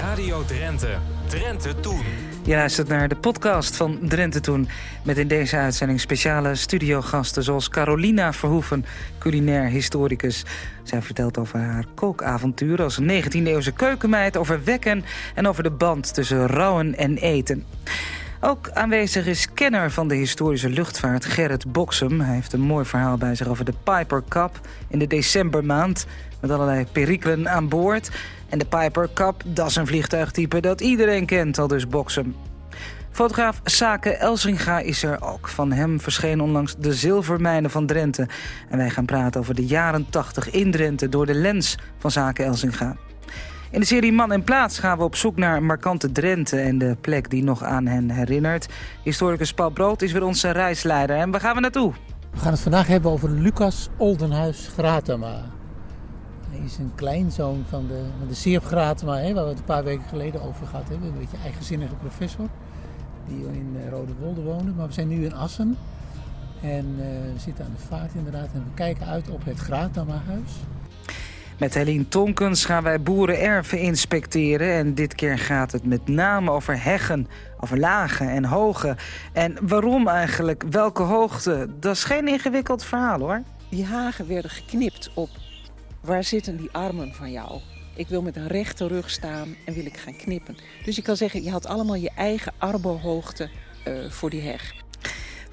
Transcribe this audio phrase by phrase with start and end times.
[0.00, 0.98] Radio Drenthe.
[1.26, 2.02] Drenthe Toen.
[2.44, 4.68] Je luistert naar de podcast van Drenthe Toen.
[5.04, 8.84] Met in deze uitzending speciale studiogasten zoals Carolina Verhoeven,
[9.18, 10.44] culinair historicus.
[10.82, 15.04] Zij vertelt over haar kookavontuur als 19e-eeuwse keukenmeid, over wekken
[15.34, 17.64] en over de band tussen rouwen en eten.
[18.40, 22.20] Ook aanwezig is kenner van de historische luchtvaart Gerrit Boksem.
[22.20, 26.06] Hij heeft een mooi verhaal bij zich over de Piper Cup in de decembermaand...
[26.40, 28.10] met allerlei perikelen aan boord.
[28.48, 32.34] En de Piper Cup, dat is een vliegtuigtype dat iedereen kent, al dus Boksem.
[33.10, 35.48] Fotograaf Sake Elsinga is er ook.
[35.48, 38.28] Van hem verscheen onlangs de zilvermijnen van Drenthe.
[38.68, 41.08] En wij gaan praten over de jaren 80 in Drenthe...
[41.08, 42.96] door de lens van Sake Elsinga.
[43.70, 46.60] In de serie Man en Plaats gaan we op zoek naar markante Drenthe...
[46.60, 48.68] en de plek die nog aan hen herinnert.
[49.02, 51.16] Historicus Paul Brood is weer onze reisleider.
[51.16, 51.92] En waar gaan we naartoe?
[52.30, 55.42] We gaan het vandaag hebben over Lucas Oldenhuis Gratema.
[56.50, 59.64] Hij is een kleinzoon van de, van de Seerp Gratema, hè, waar we het een
[59.64, 61.08] paar weken geleden over gehad hebben.
[61.08, 62.46] Een beetje eigenzinnige professor
[63.26, 64.72] die in uh, Rode Wolde woonde.
[64.72, 65.76] Maar we zijn nu in Assen.
[66.62, 70.52] En uh, we zitten aan de vaart inderdaad en we kijken uit op het Gratema-huis.
[71.58, 74.72] Met Helene Tonkens gaan wij boerenerven inspecteren.
[74.72, 77.26] En dit keer gaat het met name over heggen,
[77.60, 78.96] over lagen en hogen.
[79.32, 80.64] En waarom eigenlijk?
[80.70, 81.68] Welke hoogte?
[81.80, 83.42] Dat is geen ingewikkeld verhaal hoor.
[83.70, 85.28] Die hagen werden geknipt op
[86.00, 87.60] waar zitten die armen van jou?
[87.96, 90.56] Ik wil met een rechte rug staan en wil ik gaan knippen.
[90.84, 93.48] Dus je kan zeggen, je had allemaal je eigen arbohoogte
[93.88, 94.74] uh, voor die heg.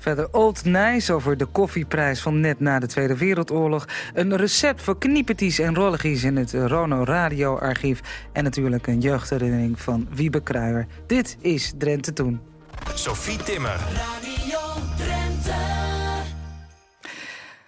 [0.06, 3.88] Verder Old Nijs over de koffieprijs van net na de Tweede Wereldoorlog.
[4.14, 8.28] Een recept voor kniepeties en rolligies in het Rono Radio Archief.
[8.32, 10.88] En natuurlijk een jeugdherinnering van Wiebe Kruijer.
[11.08, 12.40] Dit is Drenthe Toen.
[12.94, 13.80] Sophie Timmer.
[13.80, 14.60] Radio
[14.98, 15.54] Drenthe.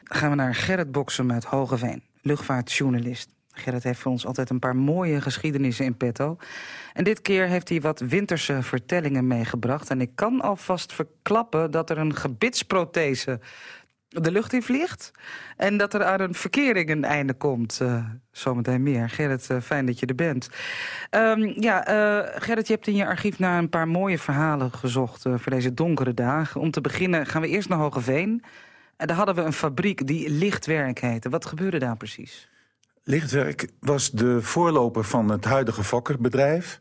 [0.04, 3.37] Gaan we naar Gerrit Boksen uit Hogeveen, luchtvaartjournalist.
[3.58, 6.38] Gerrit heeft voor ons altijd een paar mooie geschiedenissen in petto.
[6.94, 9.90] En dit keer heeft hij wat winterse vertellingen meegebracht.
[9.90, 13.40] En ik kan alvast verklappen dat er een gebitsprothese
[14.10, 15.12] de lucht in vliegt.
[15.58, 17.80] En dat er aan een verkering een einde komt.
[17.82, 19.10] Uh, zometeen meer.
[19.10, 20.50] Gerrit, uh, fijn dat je er bent.
[21.12, 25.22] Um, ja, uh, Gerrit, je hebt in je archief naar een paar mooie verhalen gezocht...
[25.22, 26.62] voor deze donkere dagen.
[26.62, 28.44] Om te beginnen gaan we eerst naar Hogeveen.
[28.98, 31.30] En daar hadden we een fabriek die Lichtwerk heette.
[31.30, 32.50] Wat gebeurde daar precies?
[33.10, 36.80] Lichtwerk was de voorloper van het huidige Fokkerbedrijf.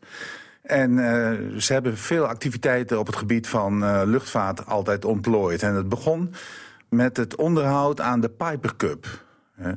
[0.61, 5.63] En uh, ze hebben veel activiteiten op het gebied van uh, luchtvaart altijd ontplooid.
[5.63, 6.33] En het begon
[6.89, 9.25] met het onderhoud aan de Piper Cup.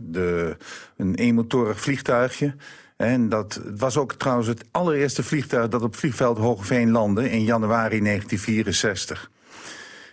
[0.00, 0.56] De,
[0.96, 2.54] een eenmotorig vliegtuigje.
[2.96, 8.00] En dat was ook trouwens het allereerste vliegtuig dat op vliegveld Hogeveen landde in januari
[8.00, 9.30] 1964.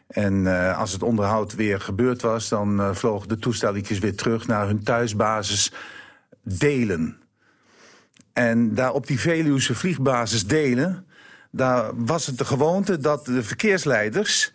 [0.07, 4.47] En uh, als het onderhoud weer gebeurd was, dan uh, vlogen de toestelletjes weer terug
[4.47, 5.71] naar hun thuisbasis
[6.47, 7.17] Delen.
[8.33, 11.05] En daar op die Veluwse vliegbasis Delen,
[11.51, 14.53] daar was het de gewoonte dat de verkeersleiders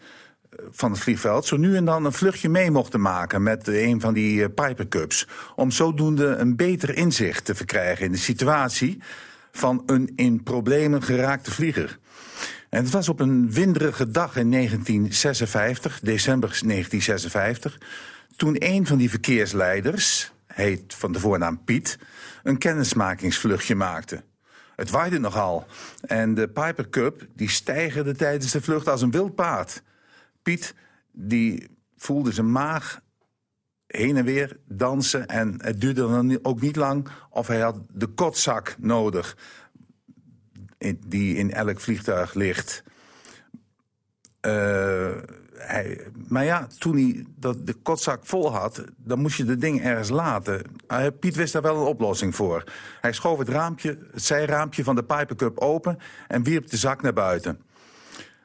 [0.71, 4.15] van het vliegveld zo nu en dan een vluchtje mee mochten maken met een van
[4.15, 5.27] die uh, Piper Cups.
[5.57, 9.03] Om zodoende een beter inzicht te verkrijgen in de situatie
[9.53, 11.99] van een in problemen geraakte vlieger.
[12.69, 17.79] En het was op een winderige dag in 1956, december 1956...
[18.37, 21.99] toen een van die verkeersleiders, heet van de voornaam Piet...
[22.43, 24.23] een kennismakingsvluchtje maakte.
[24.77, 25.67] Het waaide nogal.
[26.01, 29.83] En de Piper Cup die stijgerde tijdens de vlucht als een wild paard.
[30.43, 30.75] Piet
[31.11, 33.01] die voelde zijn maag
[33.87, 35.27] heen en weer dansen.
[35.27, 39.37] En het duurde dan ook niet lang of hij had de kotzak nodig
[41.07, 42.83] die in elk vliegtuig ligt.
[44.47, 45.11] Uh,
[46.28, 50.09] maar ja, toen hij dat de kotzak vol had, dan moest je de ding ergens
[50.09, 50.62] laten.
[50.93, 52.65] Uh, Piet wist daar wel een oplossing voor.
[53.00, 57.03] Hij schoof het, raampje, het zijraampje van de Piper Cup open en wierp de zak
[57.03, 57.61] naar buiten.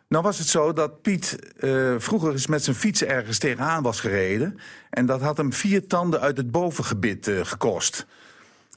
[0.07, 3.99] Nou was het zo dat Piet uh, vroeger eens met zijn fiets ergens tegenaan was
[3.99, 4.59] gereden...
[4.89, 8.05] en dat had hem vier tanden uit het bovengebit gekost...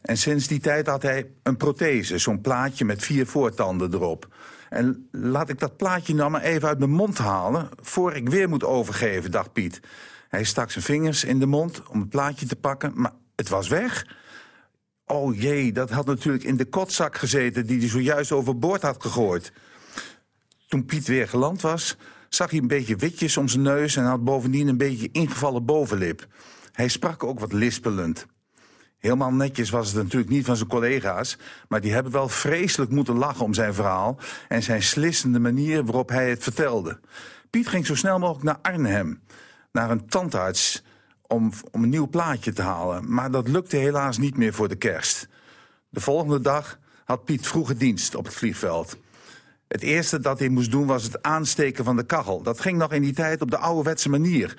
[0.03, 4.28] En sinds die tijd had hij een prothese, zo'n plaatje met vier voortanden erop.
[4.69, 7.69] En laat ik dat plaatje nou maar even uit mijn mond halen...
[7.80, 9.80] voor ik weer moet overgeven, dacht Piet.
[10.28, 13.69] Hij stak zijn vingers in de mond om het plaatje te pakken, maar het was
[13.69, 14.07] weg.
[15.07, 17.66] Oh jee, dat had natuurlijk in de kotzak gezeten...
[17.66, 19.53] die hij zojuist overboord had gegooid.
[20.69, 21.97] Toen Piet weer geland was,
[22.28, 23.97] zag hij een beetje witjes om zijn neus...
[23.97, 26.27] en had bovendien een beetje ingevallen bovenlip.
[26.72, 28.27] Hij sprak ook wat lispelend.
[29.01, 31.39] Helemaal netjes was het natuurlijk niet van zijn collega's...
[31.69, 34.19] maar die hebben wel vreselijk moeten lachen om zijn verhaal...
[34.49, 37.01] en zijn slissende manier waarop hij het vertelde.
[37.51, 39.21] Piet ging zo snel mogelijk naar Arnhem,
[39.73, 40.83] naar een tandarts...
[41.27, 44.77] om, om een nieuw plaatje te halen, maar dat lukte helaas niet meer voor de
[44.77, 45.29] kerst.
[45.89, 48.97] De volgende dag had Piet vroege dienst op het vliegveld.
[49.69, 52.43] Het eerste dat hij moest doen was het aansteken van de kachel.
[52.43, 54.59] Dat ging nog in die tijd op de ouderwetse manier.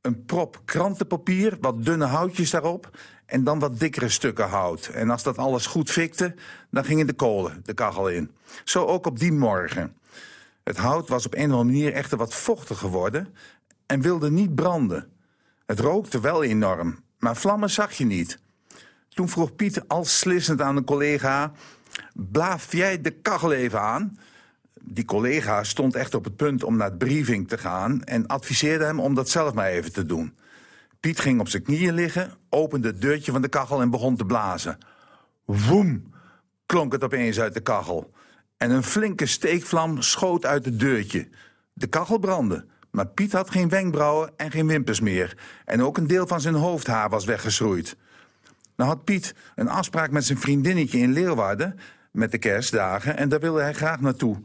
[0.00, 2.90] Een prop krantenpapier, wat dunne houtjes daarop...
[3.32, 4.86] en dan wat dikkere stukken hout.
[4.86, 6.34] En als dat alles goed fikte,
[6.70, 8.30] dan gingen de kolen de kachel in.
[8.64, 9.96] Zo ook op die morgen.
[10.64, 13.34] Het hout was op een of andere manier echter wat vochtig geworden...
[13.86, 15.08] en wilde niet branden.
[15.66, 18.38] Het rookte wel enorm, maar vlammen zag je niet.
[19.08, 21.52] Toen vroeg Piet al slissend aan een collega...
[22.14, 24.18] blaaf jij de kachel even aan?
[24.80, 28.04] Die collega stond echt op het punt om naar het briefing te gaan...
[28.04, 30.34] en adviseerde hem om dat zelf maar even te doen.
[31.02, 34.24] Piet ging op zijn knieën liggen, opende het deurtje van de kachel en begon te
[34.24, 34.78] blazen.
[35.44, 36.12] Woem,
[36.66, 38.10] klonk het opeens uit de kachel.
[38.56, 41.28] En een flinke steekvlam schoot uit het deurtje.
[41.72, 45.38] De kachel brandde, maar Piet had geen wenkbrauwen en geen wimpers meer.
[45.64, 47.96] En ook een deel van zijn hoofdhaar was weggeschroeid.
[48.76, 51.78] Nou had Piet een afspraak met zijn vriendinnetje in Leeuwarden...
[52.12, 54.42] met de kerstdagen, en daar wilde hij graag naartoe.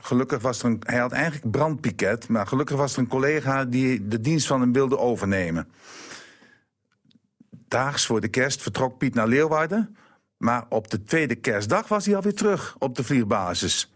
[0.00, 2.28] Gelukkig was er een, hij had eigenlijk brandpiket...
[2.28, 5.68] maar gelukkig was er een collega die de dienst van hem wilde overnemen.
[7.50, 9.96] Daags voor de kerst vertrok Piet naar Leeuwarden...
[10.36, 13.90] maar op de tweede kerstdag was hij alweer terug op de vliegbasis...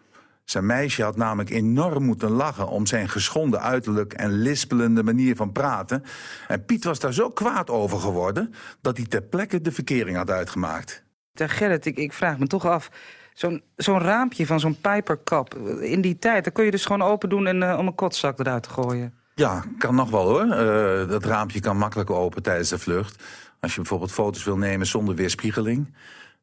[0.50, 5.52] Zijn meisje had namelijk enorm moeten lachen om zijn geschonden uiterlijk en lispelende manier van
[5.52, 6.02] praten.
[6.49, 10.31] En Piet was daar zo kwaad over geworden dat hij ter plekke de verkering had
[10.31, 11.05] uitgemaakt.
[11.35, 12.91] Gerrit, ik, ik vraag me toch af,
[13.35, 17.29] zo'n zo'n raampje van zo'n pijperkap, in die tijd, dan kun je dus gewoon open
[17.29, 19.15] doen en, uh, om een kotzak eruit te gooien.
[19.35, 20.44] Ja, kan nog wel hoor.
[20.44, 23.23] Uh, dat raampje kan makkelijk open tijdens de vlucht.
[23.61, 25.94] Als je bijvoorbeeld foto's wil nemen zonder weerspiegeling,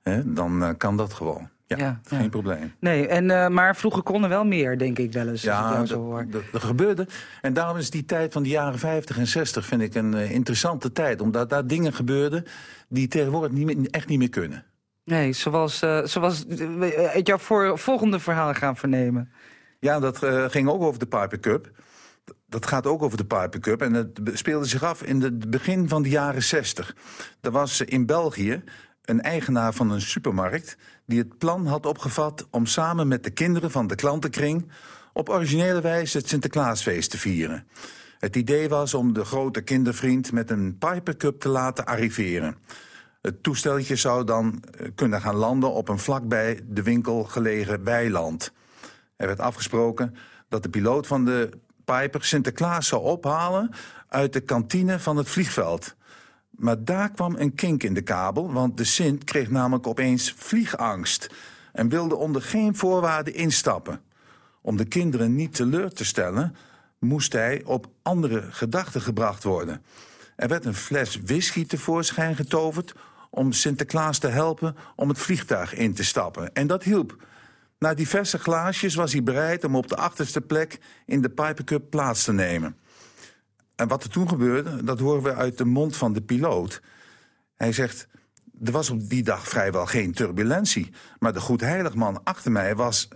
[0.02, 1.50] hè, dan uh, kan dat gewoon.
[1.66, 2.30] Ja, ja, geen ja.
[2.30, 2.74] probleem.
[2.80, 5.42] Nee, en, uh, maar vroeger kon er wel meer, denk ik wel eens.
[5.42, 5.84] Ja,
[6.52, 7.08] dat gebeurde.
[7.42, 10.92] En daarom is die tijd van de jaren 50 en 60 vind ik een interessante
[10.92, 11.22] tijd.
[11.22, 12.44] Omdat daar dingen gebeurden
[12.90, 14.66] die tegenwoordig niet meer, echt niet meer kunnen.
[15.08, 16.46] Nee, zoals, uh, zoals
[17.14, 19.32] het jouw voor, volgende verhaal gaan vernemen.
[19.80, 20.18] Ja, dat
[20.52, 21.72] ging ook over de Piper Cup.
[22.46, 23.82] Dat gaat ook over de Piper Cup.
[23.82, 26.96] En het speelde zich af in het begin van de jaren 60.
[27.42, 28.64] Er was in België
[29.02, 33.72] een eigenaar van een supermarkt die het plan had opgevat om samen met de kinderen
[33.72, 34.72] van de klantenkring
[35.14, 37.68] op originele wijze het Sinterklaasfeest te vieren.
[38.20, 42.58] Het idee was om de grote kindervriend met een Piper Cup te laten arriveren.
[43.28, 48.52] Het toesteltje zou dan eh, kunnen gaan landen op een vlakbij de winkel gelegen weiland.
[49.16, 50.16] Er werd afgesproken
[50.50, 51.50] dat de piloot van de
[51.86, 53.70] Piper Sinterklaas zou ophalen
[54.08, 55.96] uit de kantine van het vliegveld.
[56.50, 61.30] Maar daar kwam een kink in de kabel, want de Sint kreeg namelijk opeens vliegangst...
[61.74, 64.02] en wilde onder geen voorwaarden instappen.
[64.62, 66.56] Om de kinderen niet teleur te stellen,
[67.00, 69.82] moest hij op andere gedachten gebracht worden.
[70.36, 72.94] Er werd een fles whisky tevoorschijn getoverd
[73.30, 76.54] om Sinterklaas te helpen om het vliegtuig in te stappen.
[76.54, 77.26] En dat hielp.
[77.80, 81.90] Na diverse glaasjes was hij bereid om op de achterste plek in de Piper Cup
[81.90, 82.78] plaats te nemen.
[83.76, 86.82] En wat er toen gebeurde, dat horen we uit de mond van de piloot.
[87.56, 88.08] Hij zegt,
[88.64, 90.92] er was op die dag vrijwel geen turbulentie.
[91.20, 93.08] Maar de goedheiligman achter mij was...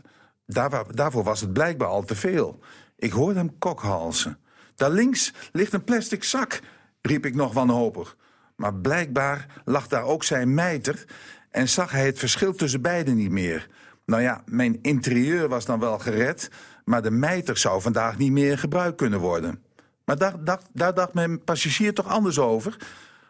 [0.46, 2.60] Daar, daarvoor was het blijkbaar al te veel.
[2.98, 4.40] Ik hoorde hem kokhalzen.
[4.76, 6.60] Daar links ligt een plastic zak,
[7.02, 8.18] riep ik nog wanhopig.
[8.62, 11.06] Maar blijkbaar lag daar ook zijn mijter...
[11.50, 13.68] en zag hij het verschil tussen beiden niet meer.
[14.06, 16.50] Nou ja, mijn interieur was dan wel gered...
[16.86, 19.64] maar de mijter zou vandaag niet meer gebruikt kunnen worden.
[20.06, 22.78] Maar daar dacht, daar dacht mijn passagier toch anders over.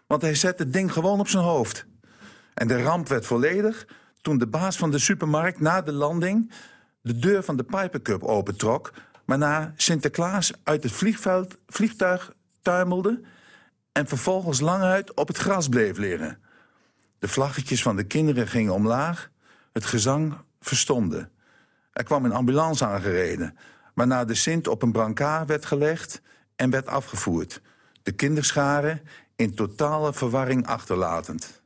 [0.08, 1.86] Want hij zette het ding gewoon op zijn hoofd.
[2.54, 3.88] En de ramp werd volledig
[4.22, 6.52] toen de baas van de supermarkt na de landing...
[7.02, 8.94] de deur van de Piper Cup opentrok...
[9.26, 13.22] waarna Sinterklaas uit het vliegveld, vliegtuig tuimelde...
[13.92, 16.40] en vervolgens lang uit op het gras bleef liggen.
[17.20, 19.30] De vlaggetjes van de kinderen gingen omlaag.
[19.74, 21.30] Het gezang verstomde.
[21.92, 23.58] Er kwam een ambulance aangereden...
[23.94, 26.22] waarna de Sint op een brancard werd gelegd
[26.56, 27.62] en werd afgevoerd.
[28.04, 29.02] De kinderscharen
[29.36, 31.61] in totale verwarring achterlatend.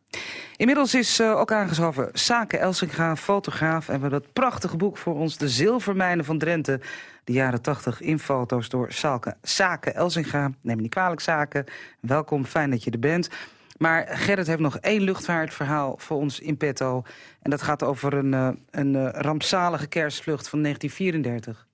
[0.58, 3.88] Inmiddels is uh, ook aangeschoven Sake Elsinga, fotograaf...
[3.88, 6.80] en we hebben dat prachtige boek voor ons, De Zilvermijnen van Drenthe...
[7.24, 9.36] de jaren 80 in foto's door Salke.
[9.42, 11.66] Sake Elsinga, neem me niet kwalijk Sake.
[12.00, 13.30] Welkom, fijn dat je er bent.
[13.78, 17.04] Maar Gerrit heeft nog één luchtvaartverhaal voor ons in petto.
[17.42, 21.68] En dat gaat over een, uh, een uh, rampzalige kerstvlucht van 1934.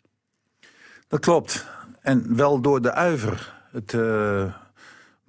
[1.08, 1.66] Dat klopt.
[2.02, 3.94] En wel door de Uiver, het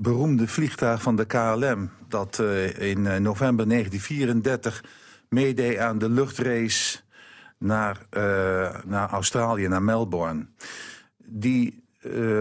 [0.02, 1.90] beroemde vliegtuig van de KLM...
[2.08, 4.84] dat uh, in uh, november 1934
[5.28, 6.98] meedeed aan de luchtrace
[7.58, 8.06] naar,
[8.84, 10.46] naar Australië, naar Melbourne.
[11.16, 11.84] Die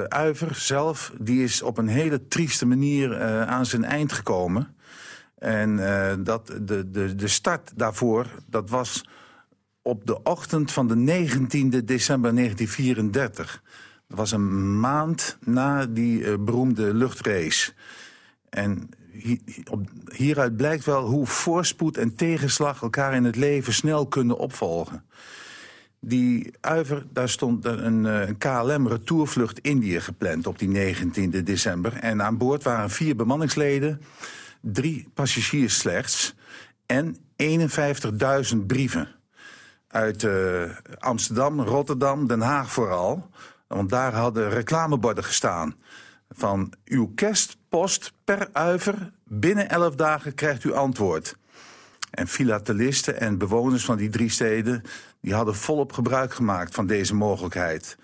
[0.08, 4.76] Uiver zelf die is op een hele trieste manier aan zijn eind gekomen...
[5.38, 5.76] En
[6.24, 9.06] dat, de, de, de start daarvoor, dat was
[9.82, 13.62] op de ochtend van de 19e december 1934.
[14.12, 17.74] Dat was een maand na die uh, beroemde luchtrace.
[18.50, 18.90] En
[20.12, 25.04] hieruit blijkt wel hoe voorspoed en tegenslag elkaar in het leven snel kunnen opvolgen.
[26.00, 31.94] Die Uiver, daar stond een, eh, een KLM-retourvlucht Indië gepland op die 19 december.
[31.94, 34.02] En aan boord waren vier bemanningsleden,
[34.62, 36.36] drie passagiers slechts...
[36.86, 37.18] en
[38.54, 39.08] 51.000 brieven
[39.88, 40.64] uit uh,
[41.00, 43.30] Amsterdam, Rotterdam, Den Haag vooral.
[43.74, 45.76] Want daar hadden reclameborden gestaan.
[46.30, 51.36] Van uw kerstpost per uiver, binnen elf dagen krijgt u antwoord.
[52.12, 54.84] En filatelisten en bewoners van die drie steden...
[55.22, 57.98] die hadden volop gebruik gemaakt van deze mogelijkheid.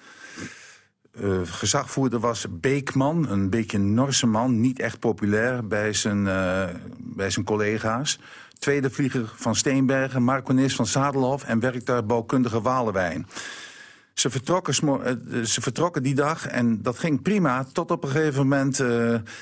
[1.22, 4.60] Uh, gezagvoerder was Beekman, een beetje Norse man...
[4.60, 6.66] niet echt populair bij zijn, uh,
[6.98, 8.20] bij zijn collega's.
[8.60, 11.44] Tweede vlieger van Steenbergen, Marconis van Zadelhof...
[11.44, 13.28] en werktuigbouwkundige Walewijn.
[14.18, 17.64] Ze vertrokken, uh, ze vertrokken die dag en dat ging prima...
[17.64, 18.80] tot op een gegeven moment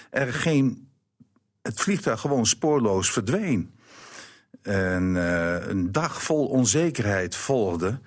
[0.10, 0.90] er geen,
[1.62, 3.76] het vliegtuig gewoon spoorloos verdween.
[4.62, 8.00] En uh, een dag vol onzekerheid volgde.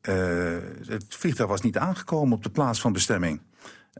[0.00, 3.40] Het vliegtuig was niet aangekomen op de plaats van bestemming.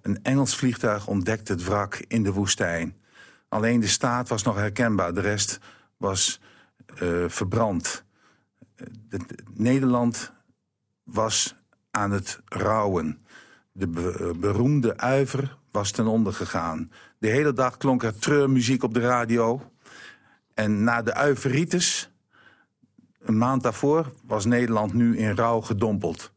[0.02, 2.96] Een Engels vliegtuig ontdekte het wrak in de woestijn.
[3.48, 5.58] Alleen de staat was nog herkenbaar, de rest
[5.96, 6.40] was
[7.26, 8.04] verbrand.
[8.74, 9.24] De, de,
[9.54, 10.32] Nederland
[11.02, 11.59] was
[11.90, 13.24] aan het rouwen.
[13.72, 16.90] De be beroemde uiver was ten onder gegaan.
[17.18, 19.62] De hele dag klonk er treurmuziek op de radio.
[20.54, 22.10] En na de Uiveritis,
[23.20, 26.32] een maand daarvoor, was Nederland nu in rouw gedompeld.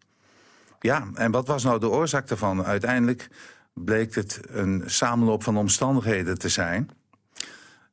[0.80, 2.66] Ja, en wat was nou de oorzaak daarvan?
[2.66, 3.30] Uiteindelijk
[3.74, 6.90] bleek het een samenloop van omstandigheden te zijn.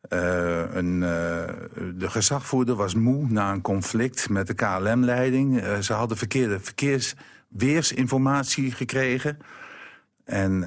[0.09, 1.01] Uh, een, uh,
[1.95, 5.63] de gezagvoerder was moe na een conflict met de KLM-leiding.
[5.81, 6.61] Ze hadden verkeerde
[7.51, 9.39] verkeersweersinformatie gekregen.
[10.25, 10.65] En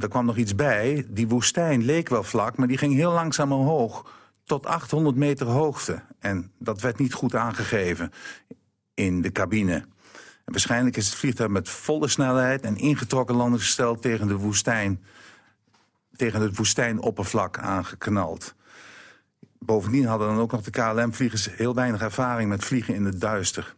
[0.00, 1.06] er kwam nog iets bij.
[1.08, 4.12] Die woestijn leek wel vlak, maar die ging heel langzaam omhoog.
[4.44, 6.02] Tot 800 meter hoogte.
[6.18, 8.12] En dat werd niet goed aangegeven
[8.94, 9.74] in de cabine.
[10.44, 15.04] En waarschijnlijk is het vliegtuig met volle snelheid en ingetrokken landingsgestel tegen de woestijn,
[16.16, 18.54] tegen het woestijnoppervlak aangeknald.
[19.58, 23.74] Bovendien hadden dan ook nog de KLM-vliegers heel weinig ervaring met vliegen in het duister.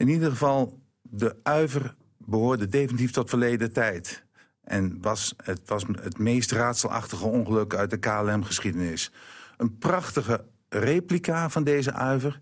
[0.00, 4.24] In ieder geval, de uiver behoorde definitief tot verleden tijd.
[4.64, 9.12] En was, het was het meest raadselachtige ongeluk uit de KLM-geschiedenis.
[9.56, 12.40] Een prachtige replica van deze uiver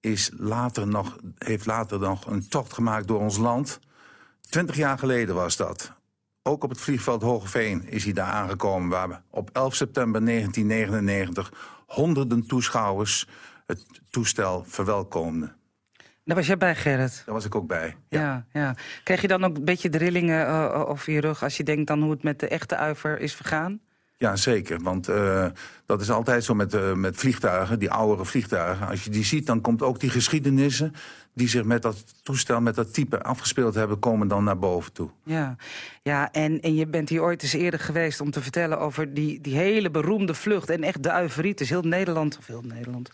[0.00, 3.78] is later nog, heeft later nog een tocht gemaakt door ons land.
[4.40, 5.92] Twintig jaar geleden was dat.
[6.42, 8.88] Ook op het vliegveld Hogeveen is hij daar aangekomen...
[8.88, 11.52] waar we op 11 september 1999
[11.86, 13.28] honderden toeschouwers
[13.66, 15.59] het toestel verwelkomden.
[16.30, 17.22] Daar was jij bij, Gerrit?
[17.26, 18.20] Daar was ik ook bij, ja.
[18.20, 18.74] ja, ja.
[19.04, 21.42] Krijg je dan ook een beetje de rillingen uh, over je rug...
[21.42, 23.80] als je denkt dan hoe het met de echte uiver is vergaan?
[24.16, 24.82] Ja, zeker.
[24.82, 25.46] Want uh,
[25.86, 28.88] dat is altijd zo met, uh, met vliegtuigen, die oudere vliegtuigen.
[28.88, 30.94] Als je die ziet, dan komt ook die geschiedenissen...
[31.34, 33.98] die zich met dat toestel, met dat type afgespeeld hebben...
[33.98, 35.10] komen dan naar boven toe.
[35.24, 35.56] Ja,
[36.02, 38.80] ja en, en je bent hier ooit eens eerder geweest om te vertellen...
[38.80, 41.68] over die, die hele beroemde vlucht en echt de uiveritis.
[41.68, 43.10] Heel Nederland, of heel Nederland...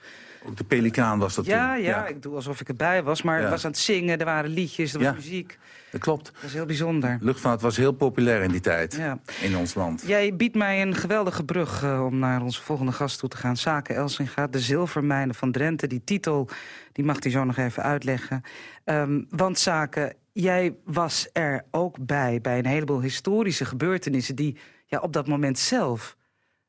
[0.47, 1.83] Ook de Pelikaan was dat ja, toen.
[1.83, 3.23] Ja, ja, ik doe alsof ik erbij was.
[3.23, 3.51] Maar ja.
[3.51, 5.59] was aan het zingen, er waren liedjes, er was ja, muziek.
[5.91, 6.25] Dat klopt.
[6.35, 7.19] Dat is heel bijzonder.
[7.21, 9.01] Luchtvaart was heel populair in die tijd
[9.41, 10.03] in ons land.
[10.07, 13.57] Jij biedt mij een geweldige brug uh, om naar onze volgende gast toe te gaan.
[13.57, 15.87] Zaken Elsinga, de zilvermijnen van Drenthe.
[15.87, 16.49] Die titel
[16.93, 18.43] die mag hij zo nog even uitleggen.
[18.85, 22.41] Um, want Zaken, jij was er ook bij...
[22.41, 24.35] bij een heleboel historische gebeurtenissen...
[24.35, 26.17] die ja, op dat moment zelf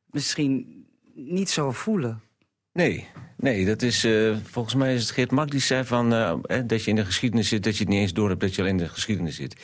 [0.06, 2.22] misschien niet zo voelen.
[2.78, 6.34] Nee, nee, dat is, uh, volgens mij is het Geert Mak die zei van, uh,
[6.66, 7.64] dat je in de geschiedenis zit...
[7.64, 9.56] dat je het niet eens door hebt dat je al in de geschiedenis zit.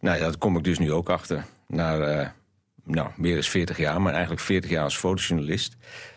[0.00, 1.44] Nou ja, daar kom ik dus nu ook achter.
[1.68, 2.28] Na uh,
[2.84, 5.76] nou, meer dan 40 jaar, maar eigenlijk 40 jaar als fotojournalist.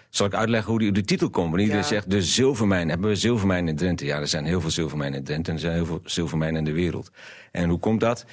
[0.09, 1.49] Zal ik uitleggen hoe die, de titel komt?
[1.49, 1.87] Want iedereen ja.
[1.87, 2.89] zegt, de zilvermijn.
[2.89, 4.05] Hebben we zilvermijnen in Drenthe?
[4.05, 5.49] Ja, er zijn heel veel zilvermijnen in Drenthe...
[5.49, 7.11] en er zijn heel veel zilvermijnen in de wereld.
[7.51, 8.25] En hoe komt dat?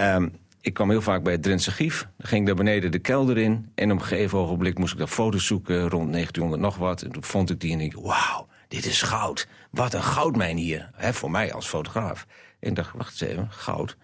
[0.00, 0.32] Um,
[0.66, 2.08] ik kwam heel vaak bij het Drentse Gief.
[2.16, 3.70] Dan ging ik daar beneden de kelder in.
[3.74, 7.02] En op een gegeven ogenblik moest ik daar foto's zoeken, rond 1900 nog wat.
[7.02, 9.48] En toen vond ik die en ik, wauw, dit is goud.
[9.70, 12.26] Wat een goudmijn hier, hè, voor mij als fotograaf.
[12.60, 13.96] En ik dacht, wacht eens even, goud.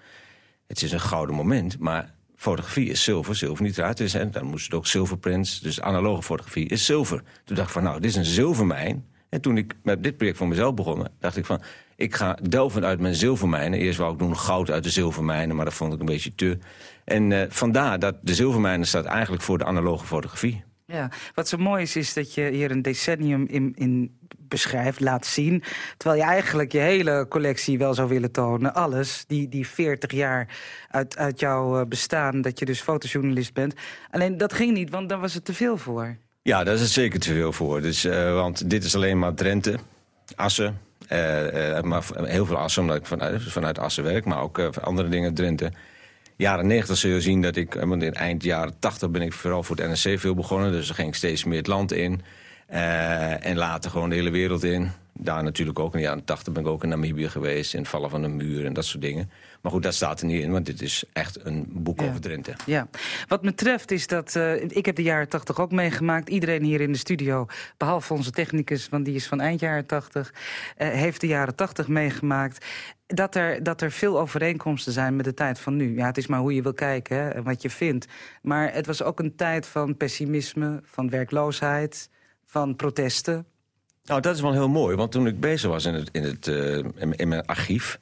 [0.67, 3.97] Het is een gouden moment, maar fotografie is zilver, zilver niet eruit.
[3.97, 7.23] Dus, en dan moest het ook zilverprints, dus analoge fotografie is zilver.
[7.45, 9.07] Toen dacht ik van, nou, dit is een zilvermijn.
[9.29, 11.63] En toen ik met dit project voor mezelf begon, dacht ik van...
[12.03, 13.79] ik ga delven uit mijn zilvermijnen.
[13.79, 16.59] Eerst wou ik doen goud uit de zilvermijnen, maar dat vond ik een beetje te.
[17.05, 20.65] En uh, vandaar dat de zilvermijnen staat eigenlijk voor de analoge fotografie.
[20.87, 25.27] Ja, wat zo mooi is, is dat je hier een decennium in, in beschrijft, laat
[25.27, 25.63] zien.
[25.97, 28.75] Terwijl je eigenlijk je hele collectie wel zou willen tonen.
[28.75, 30.49] Alles, die, die 40 jaar
[30.89, 33.75] uit, uit jouw eh, bestaan, dat je dus fotojournalist bent.
[34.11, 36.17] Alleen dat ging niet, want daar was het te veel voor.
[36.43, 37.81] Ja, daar is het zeker te veel voor.
[37.81, 39.79] Dus, uh, want dit is alleen maar Drenthe,
[40.35, 40.79] Assen.
[41.09, 44.25] Uh, maar heel veel Assen, omdat ik vanuit, vanuit Assen werk.
[44.25, 45.73] Maar ook andere dingen Drenthe
[46.37, 49.63] jaren 90 zul je zien dat ik, want in eind jaren 80 ben ik vooral
[49.63, 50.73] voor het NRC veel begonnen.
[50.73, 52.21] Dus dan ging ik steeds meer het land in.
[52.67, 54.91] En later gewoon de hele wereld in.
[55.13, 57.75] Daar natuurlijk ook in de jaren 80 ben ik ook in Namibië geweest.
[57.75, 59.31] In het vallen van een muur en dat soort dingen.
[59.63, 62.07] Maar goed, dat staat er niet in, want dit is echt een boek Ja.
[62.09, 62.55] over Drenthe.
[62.67, 62.89] Ja,
[63.29, 64.37] wat me treft is dat...
[64.37, 66.29] eh, ik heb de jaren 80 ook meegemaakt.
[66.29, 68.89] Iedereen hier in de studio, behalve onze technicus...
[68.89, 70.35] want die is van eind jaren 80,
[70.77, 72.67] eh, heeft de jaren 80 meegemaakt.
[73.07, 75.97] Dat er, dat er veel overeenkomsten zijn met de tijd van nu.
[75.97, 78.07] Ja, het is maar hoe je wil kijken hè, en wat je vindt.
[78.43, 82.09] Maar het was ook een tijd van pessimisme, van werkloosheid...
[82.47, 83.47] van protesten.
[84.05, 86.47] Nou, dat is wel heel mooi, want toen ik bezig was in, het, in, het,
[86.49, 87.99] eh, in mijn archief...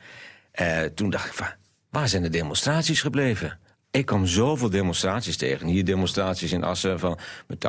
[0.50, 1.46] eh, toen dacht ik van,
[1.90, 3.58] waar zijn de demonstraties gebleven?
[3.92, 5.66] Ik kwam zoveel demonstraties tegen.
[5.66, 7.64] Hier demonstraties in Assen van met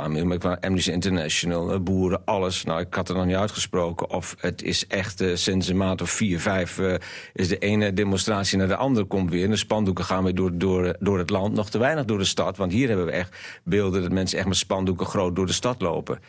[0.62, 2.64] Amnesty International, eh, boeren, alles.
[2.64, 4.10] Nou, ik had er nog niet uitgesproken.
[4.10, 6.80] Of het is echt eh, sinds een maand of vier, vijf...
[6.80, 6.94] eh,
[7.34, 9.50] is de ene demonstratie naar de andere komt weer.
[9.50, 11.54] De spandoeken gaan weer door, door, door het land.
[11.54, 14.02] Nog te weinig door de stad, want hier hebben we echt beelden...
[14.02, 16.20] dat mensen echt met spandoeken groot door de stad lopen.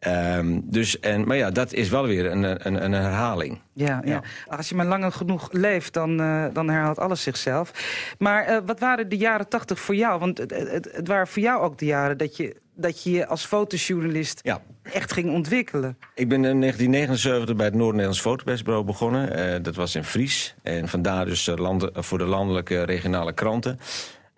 [0.00, 3.60] Ehm, dus, en, maar ja, dat is wel weer een, een, een herhaling.
[3.72, 4.22] Ja, ja.
[4.46, 7.72] als je maar langer genoeg leeft, dan, eh, dan herhaalt alles zichzelf.
[8.18, 10.18] Maar eh, wat waren de jaren tachtig voor jou?
[10.18, 13.26] Want het, het, het waren voor jou ook de jaren dat je dat je je
[13.26, 14.60] als fotojournalist Ja.
[14.82, 15.98] echt ging ontwikkelen.
[16.14, 19.54] Ik ben in 1979 bij het Noord-Nederlands Fotopersbureau begonnen.
[19.54, 20.54] Eh, dat was in Fries.
[20.62, 23.78] En vandaar dus landen, voor de landelijke regionale kranten.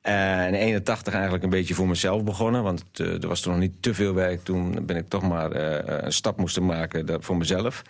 [0.03, 2.63] Eh, in 81 eigenlijk een beetje voor mezelf begonnen.
[2.63, 4.45] Want eh, er was nog niet te veel werk.
[4.45, 7.83] Toen ben ik toch maar eh, een stap moesten maken voor mezelf.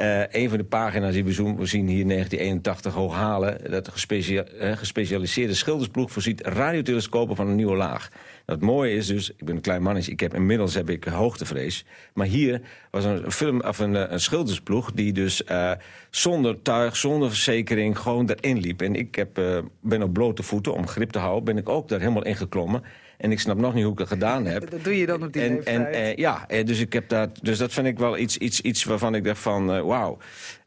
[0.00, 3.70] Eh, een van de pagina's die we zo- we zien hier 1981 hoog halen...
[3.70, 8.08] dat gespecia- gespecialiseerde schildersploeg voorziet radiotelescopen van een nieuwe laag.
[8.10, 11.04] Nou, het mooie is dus, ik ben een klein mannetje, ik heb, inmiddels heb ik
[11.04, 11.84] hoogtevrees.
[12.14, 12.60] Maar hier
[12.90, 15.72] was een, film, of een, eh, een schildersploeg die dus eh,
[16.10, 18.82] zonder tuig, zonder verzekering gewoon erin liep.
[18.82, 22.00] En ik heb, ben op blote voeten, om grip te houden, ben ik ook daar
[22.00, 22.82] helemaal ingeklommen.
[23.20, 24.70] En ik snap nog niet hoe ik het gedaan heb.
[24.70, 25.94] Dat doe je dan op die En, en leeftijd.
[25.94, 28.84] eh, ja, eh, dus, ik heb dat, dus dat vind ik wel iets, iets, iets
[28.84, 30.18] waarvan ik dacht van, eh, wauw.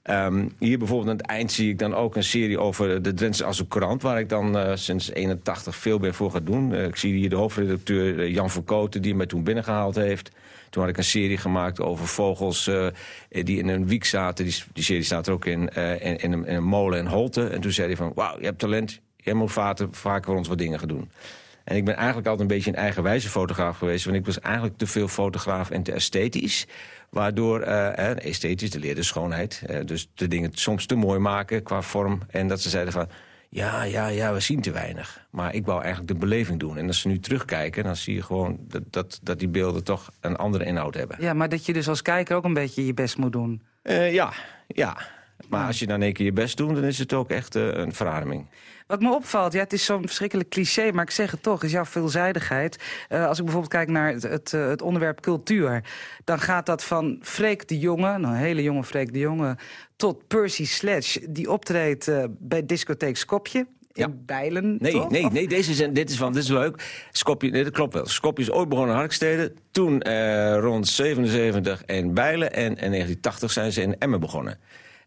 [0.04, 3.44] Ehm, hier bijvoorbeeld aan het eind zie ik dan ook een serie over de Drentse
[3.44, 4.02] Assocourant...
[4.02, 6.76] waar ik dan sinds 81 veel meer voor ga doen.
[6.76, 10.32] Ik zie hier de hoofdredacteur Jan Verkoten die mij toen binnengehaald heeft.
[10.70, 12.70] Toen had ik een serie gemaakt over vogels
[13.30, 14.46] die in een wiek zaten.
[14.46, 17.48] Die, die serie staat er ook in, in, in, een, in een molen in Holte.
[17.48, 19.00] En toen zei hij van, wauw, je hebt talent.
[19.18, 21.10] Jij moet vaker, vaker voor ons wat dingen gaan doen.
[21.63, 24.06] En ik ben eigenlijk altijd een beetje een eigenwijze fotograaf geweest.
[24.06, 26.67] Want ik was eigenlijk te veel fotograaf en te esthetisch.
[27.10, 29.63] Waardoor, eh, esthetisch, de leerde schoonheid.
[29.67, 32.21] eh, dus de dingen soms te mooi maken qua vorm.
[32.30, 33.08] En dat ze zeiden van,
[33.49, 35.28] ja, ja, ja, we zien te weinig.
[35.30, 36.78] Maar ik wou eigenlijk de beleving doen.
[36.78, 40.12] En als ze nu terugkijken, dan zie je gewoon dat, dat, dat die beelden toch
[40.21, 41.17] een andere inhoud hebben.
[41.19, 43.62] Ja, maar dat je dus als kijker ook een beetje je best moet doen.
[43.82, 44.34] Eh, ja,
[44.67, 44.97] ja.
[45.49, 47.67] Maar als je dan één keer je best doet, dan is het ook echt eh,
[47.67, 48.47] een verademing.
[48.94, 51.72] Wat me opvalt, ja, het is zo'n verschrikkelijk cliché, maar ik zeg het toch, is
[51.72, 52.78] jouw veelzijdigheid.
[53.10, 55.84] Eh, als ik bijvoorbeeld kijk naar het, het, eh, het onderwerp cultuur,
[56.24, 59.58] dan gaat dat van Freek de Jonge, nou, een hele jonge Freek de Jonge,
[59.96, 64.10] tot Percy Sledge, die optreedt eh, bij discotheek Skopje in Ja.
[64.26, 64.78] Bijlen.
[64.80, 65.10] Nee, toch?
[65.10, 67.08] nee, nee is, een- dit, is van, dit is leuk.
[67.12, 68.06] Skopje, nee, dat klopt wel.
[68.06, 69.54] Skopje is ooit begonnen in Harkstede.
[69.72, 72.54] Toen eh, rond 77 in Bijlen.
[72.54, 74.60] En in 1980 zijn ze in Emmen begonnen.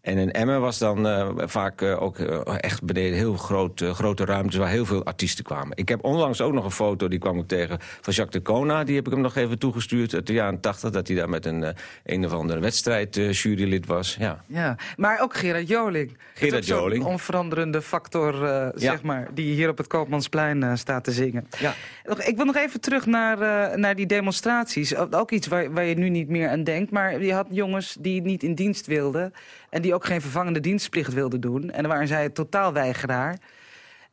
[0.07, 4.25] En in Emmen was dan eh, vaak eh, ook eh, echt beneden heel groot, grote
[4.25, 4.57] ruimtes...
[4.57, 5.77] waar heel veel artiesten kwamen.
[5.77, 7.79] Ik heb onlangs ook nog een foto, die kwam ik tegen...
[7.81, 10.15] van Jacques de Cona, die heb ik hem nog even toegestuurd...
[10.15, 14.17] uit de jaren 80, dat hij daar met een, een of andere wedstrijd jurylid was.
[14.19, 14.45] Ja.
[14.47, 16.19] Ja, maar ook Gerard Joling.
[16.35, 17.05] Gerard Joling.
[17.05, 18.35] onveranderende factor,
[18.75, 21.47] zeg maar, die hier op het Koopmansplein staat te zingen.
[21.59, 21.75] Ja.
[22.17, 23.39] Ik wil nog even terug naar,
[23.79, 24.97] naar die demonstraties.
[24.97, 26.91] Ook ook iets waar, waar je nu niet meer aan denkt.
[26.91, 29.33] Maar je had jongens die niet in dienst wilden...
[29.77, 31.71] en die ook geen vervangende dienstplicht wilden doen.
[31.71, 33.39] En dan waren zij totaal weigeraar.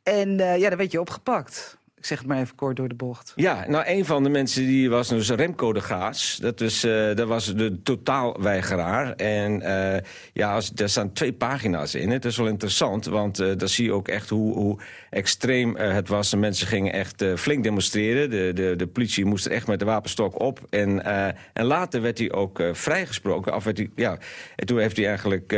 [0.04, 1.78] En eh, ja, dan werd je opgepakt.
[2.04, 3.34] Ik zeg het maar even kort door de bocht.
[3.36, 6.38] Ja, nou, een van de mensen die was dus Remco de Gaas.
[6.42, 9.13] Dat, is, eh, dat was de totaalweigeraar.
[9.13, 10.02] En eh,
[10.34, 12.10] ja, daar staan twee pagina's in.
[12.10, 16.08] Het is wel interessant, want eh daar zie je ook echt hoe, hoe extreem het
[16.08, 16.30] was.
[16.30, 18.30] De mensen gingen echt flink demonstreren.
[18.30, 20.60] De, de, de politie moest er echt met de wapenstok op.
[20.70, 21.06] En,
[21.54, 23.56] en later werd hij ook vrijgesproken.
[23.56, 24.18] Of werd hij, ja,
[24.56, 25.56] en toen heeft hij eigenlijk...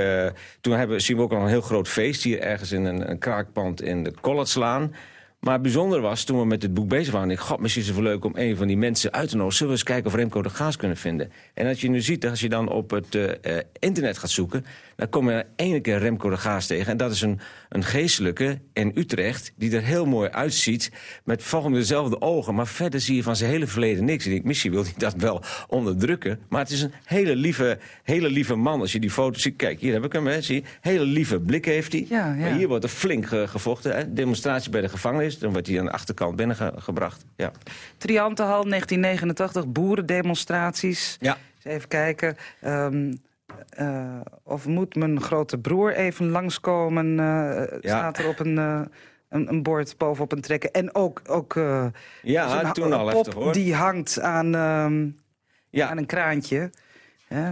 [0.61, 3.19] toen hebben, zien we ook al een heel groot feest hier ergens in een, een
[3.19, 4.91] kraakpand in de Collettslaan.
[5.45, 7.29] Maar het bijzonder was, toen we met dit boek bezig waren...
[7.29, 9.57] ik god, misschien is het wel leuk om een van die mensen uit te nodigen.
[9.57, 11.31] Zullen we eens kijken of Remco de Gaas kunnen vinden?
[11.53, 13.29] En als je nu ziet, als je dan op het uh,
[13.79, 14.65] internet gaat zoeken...
[14.95, 16.91] dan kom je ene keer Remco de Gaas tegen.
[16.91, 20.91] En dat is een, een geestelijke in Utrecht die er heel mooi uitziet...
[21.23, 22.55] met volgens dezelfde ogen.
[22.55, 24.25] Maar verder zie je van zijn hele verleden niks.
[24.25, 26.39] Ik denk, misschien wil hij dat wel onderdrukken.
[26.49, 28.79] Maar het is een hele lieve, hele lieve man.
[28.79, 30.67] Als je die foto ziet, kijk, hier heb ik hem, hè, zie je.
[30.81, 32.05] Hele lieve blik heeft hij.
[32.09, 32.35] Ja, ja.
[32.35, 33.95] Maar hier wordt er flink gevochten.
[33.95, 34.13] Hè.
[34.13, 35.39] Demonstratie bij de gevangenis.
[35.39, 37.25] Dan wordt hij aan de achterkant binnengebracht.
[37.35, 37.51] Ja.
[37.97, 41.17] Triantenhal 1989, boerendemonstraties.
[41.19, 41.37] Ja.
[41.63, 42.37] even kijken.
[42.65, 43.17] Um,
[43.79, 47.05] uh, of moet mijn grote broer even langskomen?
[47.05, 47.17] Uh,
[47.81, 47.97] ja.
[47.97, 48.57] Staat er op een...
[48.57, 48.81] Uh,
[49.29, 50.71] een, een bord bovenop een trekken.
[50.71, 51.53] En ook, ook
[52.21, 53.53] ja, toen al pop heftig, hoor.
[53.53, 55.19] die hangt aan, um,
[55.69, 55.89] ja.
[55.89, 56.69] aan een kraantje.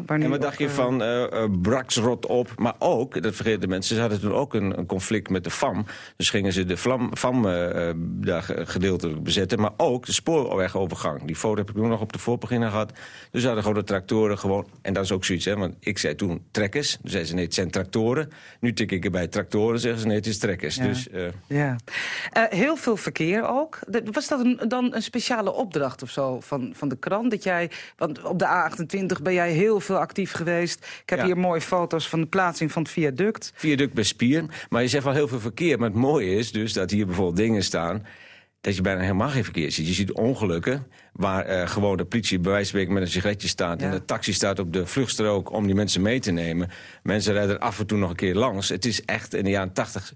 [0.05, 2.53] En wat dacht je van uh, uh, Brax rot op?
[2.57, 5.85] Maar ook, dat vergeten mensen, ze hadden toen ook een, een conflict met de FAM.
[6.17, 6.77] Dus gingen ze de
[7.13, 9.59] FAM uh, daar gedeeltelijk bezetten.
[9.59, 11.23] Maar ook de spoorwegovergang.
[11.25, 12.91] Die foto heb ik nu nog op de voorpagina gehad.
[13.31, 14.67] Dus ze hadden gewoon de tractoren gewoon...
[14.81, 16.91] En dat is ook zoiets, hè, want ik zei toen trekkers.
[16.91, 18.31] Toen zeiden ze nee, het zijn tractoren.
[18.59, 20.75] Nu tik ik erbij tractoren, zeggen ze nee, het is trekkers.
[20.75, 20.83] Ja.
[20.83, 21.07] Dus,
[21.47, 21.75] ja.
[22.49, 23.79] heel veel verkeer ook.
[24.11, 27.31] Was dat een, dan een speciale opdracht of zo van, van de krant?
[27.31, 30.86] Dat jij, want op de A28 ben jij heel veel actief geweest.
[31.01, 31.25] Ik heb Ja.
[31.25, 33.51] hier mooie foto's van de plaatsing van het viaduct.
[33.55, 34.45] viaduct bij Spier.
[34.69, 35.79] Maar je zegt wel heel veel verkeer.
[35.79, 38.05] Maar het mooie is dus dat hier bijvoorbeeld dingen staan...
[38.62, 39.88] dat je bijna helemaal geen verkeer ziet.
[39.88, 43.47] Je ziet ongelukken waar eh, gewoon de politie bij wijze van spreken met een sigaretje
[43.47, 43.79] staat...
[43.79, 43.86] Ja.
[43.86, 46.69] en de taxi staat op de vluchtstrook om die mensen mee te nemen.
[47.03, 48.69] Mensen rijden er af en toe nog een keer langs.
[48.69, 50.13] Het is echt, in de jaren tachtig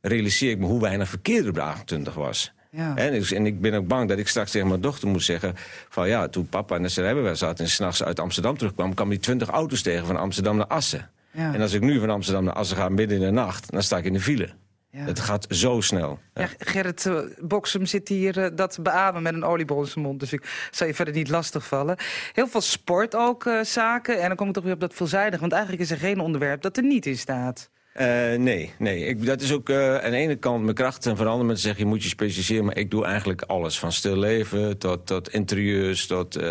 [0.00, 2.52] realiseer ik me hoe weinig verkeer er op de 28 was.
[2.78, 2.96] Ja.
[2.96, 5.54] En, dus- en ik ben ook bang dat ik straks tegen mijn dochter moet zeggen...
[5.88, 8.94] van ja, toen papa in de rijbewijs zat en s'nachts uit Amsterdam terugkwam...
[8.94, 11.10] kwam hij 20 auto's tegen van Amsterdam naar Assen.
[11.30, 11.54] Ja.
[11.54, 13.70] En als ik nu van Amsterdam naar Assen ga midden in de nacht...
[13.70, 14.48] dan sta ik in de file.
[14.90, 15.04] Ja.
[15.04, 16.18] Het gaat zo snel.
[16.34, 20.04] Ja, Gerrit uh, Boksem zit hier uh, dat te beamen met een oliebol in zijn
[20.04, 20.20] mond.
[20.20, 21.96] Dus ik zal je verder niet lastig vallen.
[22.32, 24.20] Heel veel sport ook, uh, zaken.
[24.20, 25.40] En dan kom ik toch weer op dat veelzijdig.
[25.40, 27.70] Want eigenlijk is er geen onderwerp dat er niet in staat.
[28.00, 28.06] Uh,
[28.38, 29.04] nee, nee.
[29.04, 31.06] Ik, dat is ook uh, aan de ene kant mijn kracht.
[31.06, 32.64] En van de andere mensen zeggen, je moet je specialiseren.
[32.64, 33.78] Maar ik doe eigenlijk alles.
[33.78, 36.50] Van stil leven tot, tot interieurs, tot uh,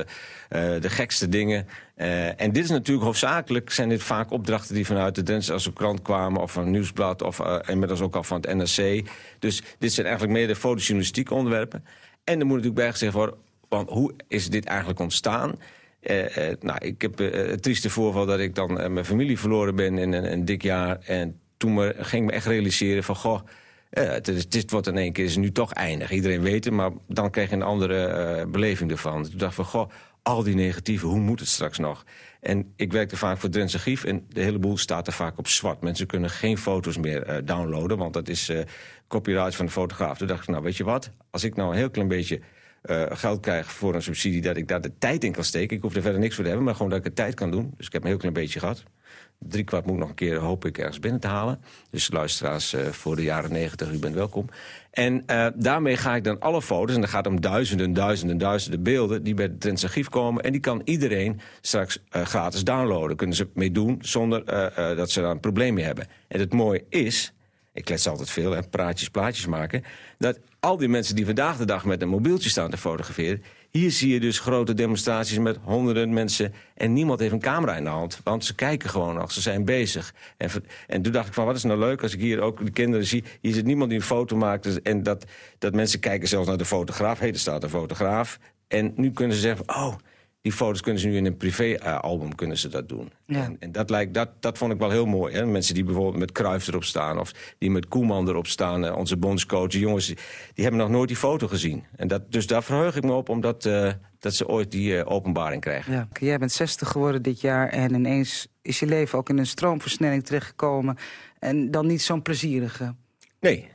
[0.49, 1.67] de gekste dingen.
[2.37, 3.71] en dit is natuurlijk hoofdzakelijk...
[3.71, 6.41] zijn dit vaak opdrachten die vanuit de Drentse krant kwamen...
[6.41, 9.09] of van Nieuwsblad of inmiddels ook al van het NRC.
[9.39, 11.85] Dus dit zijn eigenlijk meer de fotojournalistieke onderwerpen.
[12.23, 13.35] En er moet natuurlijk bijgezegd worden...
[13.69, 15.55] Want hoe is dit eigenlijk ontstaan...
[16.01, 19.75] Uh, uh, nou, ik heb uh, het trieste voorval dat ik dan mijn familie verloren
[19.75, 20.99] ben in een, dik jaar.
[20.99, 23.41] En toen ging ik me echt realiseren van, goh,
[23.89, 26.11] het wordt in één keer is nu toch eindig.
[26.11, 29.23] Iedereen weet het, maar dan kreeg je een andere beleving ervan.
[29.23, 29.89] Toen dacht ik van, goh,
[30.21, 32.05] al die negatieve, hoe moet het straks nog?
[32.41, 35.47] En ik werkte vaak voor Drentse Archief en de hele boel staat er vaak op
[35.47, 35.81] zwart.
[35.81, 38.51] Mensen kunnen geen foto's meer downloaden, want dat is
[39.07, 40.17] copyright van de fotograaf.
[40.17, 42.41] Toen dacht ik, nou weet je wat, als ik nou een heel klein beetje...
[42.89, 45.75] Uh, geld krijg voor een subsidie, dat ik daar de tijd in kan steken.
[45.75, 47.51] Ik hoef er verder niks voor te hebben, maar gewoon dat ik de tijd kan
[47.51, 47.73] doen.
[47.77, 48.83] Dus ik heb een heel klein beetje gehad.
[49.39, 51.59] Drie kwart moet ik nog een keer, hoop ik, ergens binnen te halen.
[51.89, 54.49] Dus luisteraars uh, voor de jaren negentig, u bent welkom.
[54.91, 58.83] En uh, daarmee ga ik dan alle foto's, en dat gaat om duizenden, duizenden, duizenden
[58.83, 59.23] beelden...
[59.23, 60.43] die bij het Drentse Archief komen.
[60.43, 63.15] En die kan iedereen straks gratis downloaden.
[63.15, 64.45] Kunnen ze mee doen zonder
[64.95, 66.07] dat ze daar een probleem mee hebben.
[66.27, 67.33] En het mooie is,
[67.77, 69.83] ik klets altijd veel en praatjes, plaatjes maken...
[70.17, 73.43] dat al die mensen die vandaag de dag met een mobieltje staan te fotograferen...
[73.71, 76.53] hier zie je dus grote demonstraties met honderden mensen...
[76.75, 79.65] en niemand heeft een camera in de hand, want ze kijken gewoon nog, ze zijn
[79.65, 80.13] bezig.
[80.37, 80.49] En,
[80.87, 83.05] en toen dacht ik van, wat is nou leuk als ik hier ook de kinderen
[83.05, 83.23] zie...
[83.41, 85.25] hier zit niemand die een foto maakt en dat,
[85.57, 87.19] dat mensen kijken zelfs naar de fotograaf.
[87.19, 88.39] Hé, er staat een fotograaf.
[88.67, 89.95] En nu kunnen ze zeggen, oh...
[90.41, 93.11] Die foto's kunnen ze nu in een privéalbum kunnen ze dat doen.
[93.25, 93.43] Ja.
[93.43, 95.33] En, en dat, lijkt, dat, dat vond ik wel heel mooi.
[95.33, 95.45] Hè?
[95.45, 97.19] Mensen die bijvoorbeeld met Kruif erop staan...
[97.19, 99.69] of die met Koeman erop staan, uh, onze bondscoach.
[99.69, 100.15] Die jongens, die,
[100.53, 101.83] die, hebben nog nooit die foto gezien.
[101.95, 105.11] En dat, dus daar verheug ik me op, omdat uh, dat ze ooit die uh,
[105.11, 105.93] openbaring krijgen.
[105.93, 106.07] Ja.
[106.19, 107.69] Jij bent 60 geworden dit jaar...
[107.69, 110.97] en ineens is je leven ook in een stroomversnelling terechtgekomen.
[111.39, 112.95] En dan niet zo'n plezierige.
[113.39, 113.69] Nee,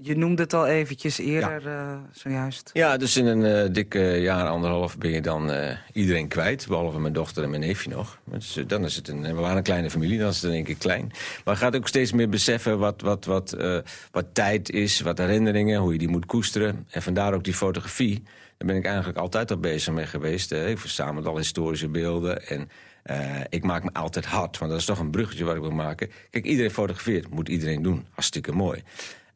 [0.00, 1.92] je, noemde het al eventjes eerder, ja.
[1.92, 2.70] uh, zojuist.
[2.72, 6.66] Ja, dus in een uh, dikke jaar, anderhalf, ben je dan uh, iedereen kwijt.
[6.68, 8.18] Behalve mijn dochter en mijn neefje nog.
[8.24, 10.64] Dus, dan is het een, we waren een kleine familie, dan is het in één
[10.64, 11.12] keer klein.
[11.44, 13.56] Maar je gaat ook steeds meer beseffen wat, wat, wat,
[14.10, 16.86] wat tijd is, wat herinneringen, hoe je die moet koesteren.
[16.90, 18.22] En vandaar ook die fotografie.
[18.56, 20.52] Daar ben ik eigenlijk altijd al bezig mee geweest.
[20.52, 22.68] ik verzamel al historische beelden en...
[23.10, 25.70] Uh, ik maak me altijd hard, want dat is toch een bruggetje wat ik wil
[25.70, 26.10] maken.
[26.30, 28.06] Kijk, iedereen fotografeert, moet iedereen doen.
[28.10, 28.82] Hartstikke mooi.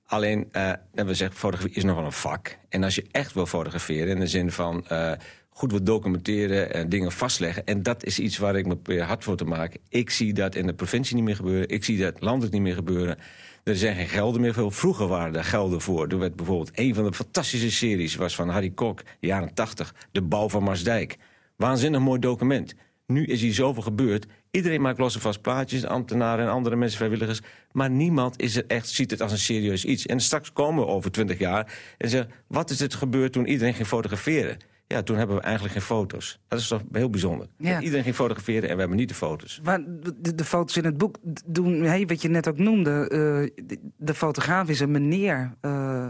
[0.09, 2.59] Alleen, uh, we zeggen, fotografie is nog wel een vak.
[2.68, 5.12] En als je echt wil fotograferen, in de zin van uh,
[5.49, 7.64] goed wil documenteren en dingen vastleggen...
[7.64, 9.81] en dat is iets waar ik me hard voor te maken.
[9.88, 11.68] Ik zie dat in de provincie niet meer gebeuren.
[11.68, 13.18] Ik zie dat landelijk niet meer gebeuren.
[13.64, 14.73] Er zijn geen gelden meer voor.
[14.73, 16.07] Vroeger waren er gelden voor.
[16.07, 18.14] Er werd bijvoorbeeld een van de fantastische series...
[18.14, 21.16] was van Harry Kok, jaren 80, De Bouw van Marsdijk.
[21.57, 22.75] Waanzinnig mooi document.
[23.07, 24.27] Nu is hier zoveel gebeurd.
[24.50, 27.40] Iedereen maakt losse vast plaatjes, ambtenaren en andere mensen, vrijwilligers.
[27.72, 30.06] Maar niemand is er echt, ziet het als een serieus iets.
[30.06, 32.30] En straks komen we over twintig jaar en zeggen...
[32.46, 34.58] wat is er gebeurd toen iedereen ging fotograferen?
[34.88, 36.38] Ja, toen hebben we eigenlijk geen foto's.
[36.48, 37.46] Dat is toch heel bijzonder.
[37.59, 37.81] Ja.
[37.81, 39.61] Iedereen ging fotograferen en we hebben niet de foto's.
[39.62, 39.81] Maar
[40.16, 42.90] de, de foto's in het boek doen, hey, wat je net ook noemde...
[43.09, 46.09] eh, de, fotograaf is een meneer, eh,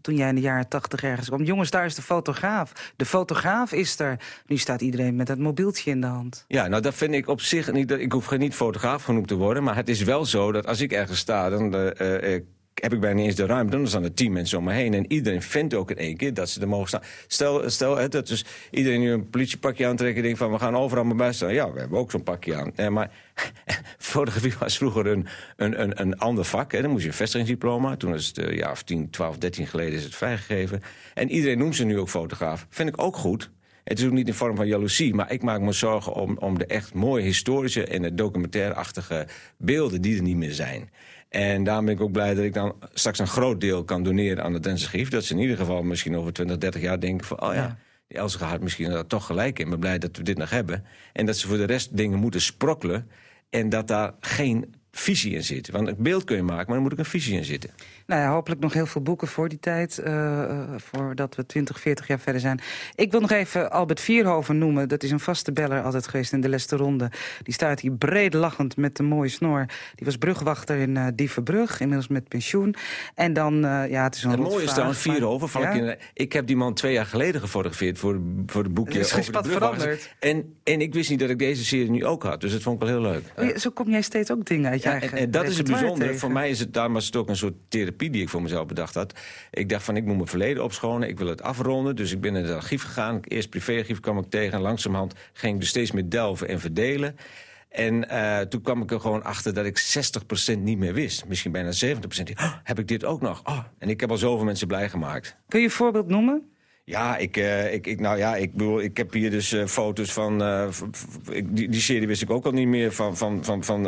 [0.00, 1.42] toen jij in de jaren tachtig ergens kwam.
[1.42, 2.92] Jongens, daar is de fotograaf.
[2.96, 4.16] De fotograaf is er.
[4.46, 6.44] Nu staat iedereen met dat mobieltje in de hand.
[6.48, 7.90] Ja, nou dat vind ik op zich niet.
[7.90, 9.62] Ik hoef geen niet fotograaf genoemd te worden.
[9.62, 12.40] Maar het is wel zo dat als ik ergens sta, dan eh,
[12.82, 13.76] heb ik bijna eens de ruimte.
[13.76, 14.94] Dan staan er tien mensen om me heen.
[14.94, 17.02] En iedereen vindt ook in één keer dat ze er mogen staan.
[17.26, 20.76] Stel, stel hè, dat dus iedereen nu een politiepakje aantrekt en denkt van we gaan
[20.76, 21.52] overal maar bij staan.
[21.52, 22.72] Ja, we hebben ook zo'n pakje aan.
[22.76, 23.10] Eh, maar
[23.98, 26.72] fotografie was vroeger een, een, een, een ander vak.
[26.72, 26.80] Hè.
[26.80, 27.96] Dan moest je een vestigingsdiploma.
[27.96, 30.82] Toen is het jaar of 10, 12, 13 geleden is het vrijgegeven.
[31.14, 32.66] En iedereen noemt ze nu ook fotograaf.
[32.70, 33.50] Vind ik ook goed.
[33.84, 36.58] Het is ook niet in vorm van jaloezie, maar ik maak me zorgen om, om
[36.58, 39.26] de echt mooie historische en de documentaire-achtige
[39.58, 40.90] beelden die er niet meer zijn.
[41.34, 44.44] En daarom ben ik ook blij dat ik dan straks een groot deel kan doneren
[44.44, 45.08] aan het Grief.
[45.08, 47.42] Dat ze in ieder geval misschien over 20, 30 jaar denken van...
[47.42, 47.78] oh ja, Ja.
[48.08, 49.64] die Elske had misschien daar toch gelijk in.
[49.64, 50.84] Ik ben blij dat we dit nog hebben.
[51.12, 53.08] En dat ze voor de rest dingen moeten sprokkelen.
[53.50, 55.70] En dat daar geen visie in zit.
[55.70, 57.70] Want een beeld kun je maken, maar er moet ook een visie in zitten.
[58.06, 59.98] Nou ja, hopelijk nog heel veel boeken voor die tijd.
[59.98, 62.60] eh, eh, voordat we 20, 40 jaar verder zijn.
[62.94, 64.88] Ik wil nog even Albert Vierhoven noemen.
[64.88, 67.10] Dat is een vaste beller altijd geweest in de Leste Ronde.
[67.42, 69.66] Die staat hier breed lachend met een mooie snor.
[69.94, 72.74] Die was brugwachter in eh Dievenbrug, inmiddels met pensioen.
[73.14, 73.54] En dan,
[73.88, 75.70] ja, het is een Het mooie is trouwens, maar- Vierhoven, Ja?
[75.70, 78.98] ik, ik heb die man twee jaar geleden gefotografeerd voor, voor het boekje.
[78.98, 80.14] Er is over de veranderd.
[80.20, 82.82] En, en ik wist niet dat ik deze serie nu ook had, dus dat vond
[82.82, 83.22] ik wel heel leuk.
[83.52, 85.58] Ja, zo kom jij steeds ook dingen uit je Ja, en, eigen en dat is
[85.58, 86.04] het bijzondere.
[86.04, 86.18] tegen.
[86.18, 88.66] Voor mij is het, daarom was het ook een soort therapie die ik voor mezelf
[88.66, 89.12] bedacht had.
[89.50, 91.96] Ik dacht van, ik moet mijn verleden opschonen, ik wil het afronden.
[91.96, 93.20] Dus ik ben in het archief gegaan.
[93.24, 94.52] Eerst privéarchief kwam ik tegen.
[94.52, 97.16] En langzamerhand ging ik dus steeds meer delven en verdelen.
[97.68, 99.78] En eh, toen kwam ik er gewoon achter dat ik
[100.54, 101.24] 60% niet meer wist.
[101.26, 101.96] Misschien bijna 70%.
[102.34, 103.40] Oh, heb ik dit ook nog?
[103.44, 105.36] Oh, en ik heb al zoveel mensen blij gemaakt.
[105.48, 106.48] Kun je een voorbeeld noemen?
[106.84, 110.12] Ja, ik, eh, ik, ik, nou ja, ik, bedoel, ik heb hier dus eh, foto's
[110.12, 110.42] van...
[111.30, 113.16] ik- die, die serie wist ik ook al niet meer van...
[113.16, 113.86] van, van, van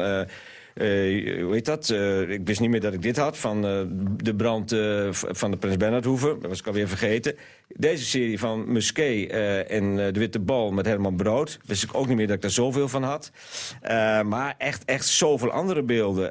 [0.77, 1.91] eh, hoe heet dat?
[1.91, 3.39] Eh, ik wist niet meer dat ik dit had.
[3.39, 3.81] Van eh,
[4.17, 4.71] de brand
[5.11, 6.37] van de Prins Bernhardhoeve.
[6.41, 7.35] Dat was ik alweer vergeten.
[7.69, 9.31] Deze serie van Musquet
[9.69, 11.59] en De Witte Bal met Herman Brood.
[11.67, 13.31] Wist ik ook niet meer dat ik daar zoveel van had.
[14.25, 16.31] Maar echt, echt zoveel andere beelden.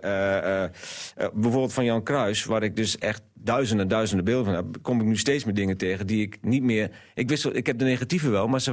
[1.34, 4.66] Bijvoorbeeld van Jan Kruis, waar ik dus echt duizenden, duizenden beelden van heb.
[4.82, 6.90] Kom ik nu steeds meer dingen tegen die ik niet meer...
[7.14, 8.64] Ik, wist, ik heb de negatieve wel, maar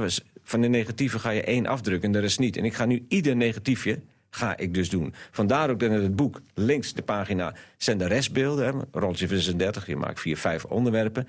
[0.43, 2.57] van de negatieve ga je één afdrukken en de rest niet.
[2.57, 3.99] En ik ga nu ieder negatiefje
[4.35, 5.13] ga ik dus doen.
[5.31, 8.81] Vandaar ook dat in het boek links de pagina zijn de restbeelden.
[8.91, 11.27] Rolletje 36, je maakt vier, vijf onderwerpen.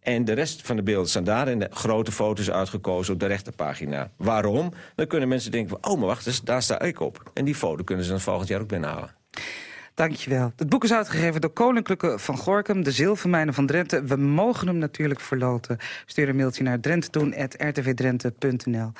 [0.00, 3.26] En de rest van de beelden staan daar in de grote foto's uitgekozen op de
[3.26, 4.10] rechterpagina.
[4.16, 4.72] Waarom?
[4.94, 7.30] Dan kunnen mensen denken, oh maar wacht eens, daar sta ik op.
[7.34, 9.10] En die foto kunnen ze dan volgend jaar ook binnenhalen.
[9.94, 10.52] Dankjewel.
[10.56, 14.04] Het boek is uitgegeven door Koninklijke van Gorkum, de zilvermijnen van Drenthe.
[14.04, 15.78] We mogen hem natuurlijk verloten.
[16.06, 18.92] Stuur een mailtje naar drentetoen.rtvdrenthe.nl.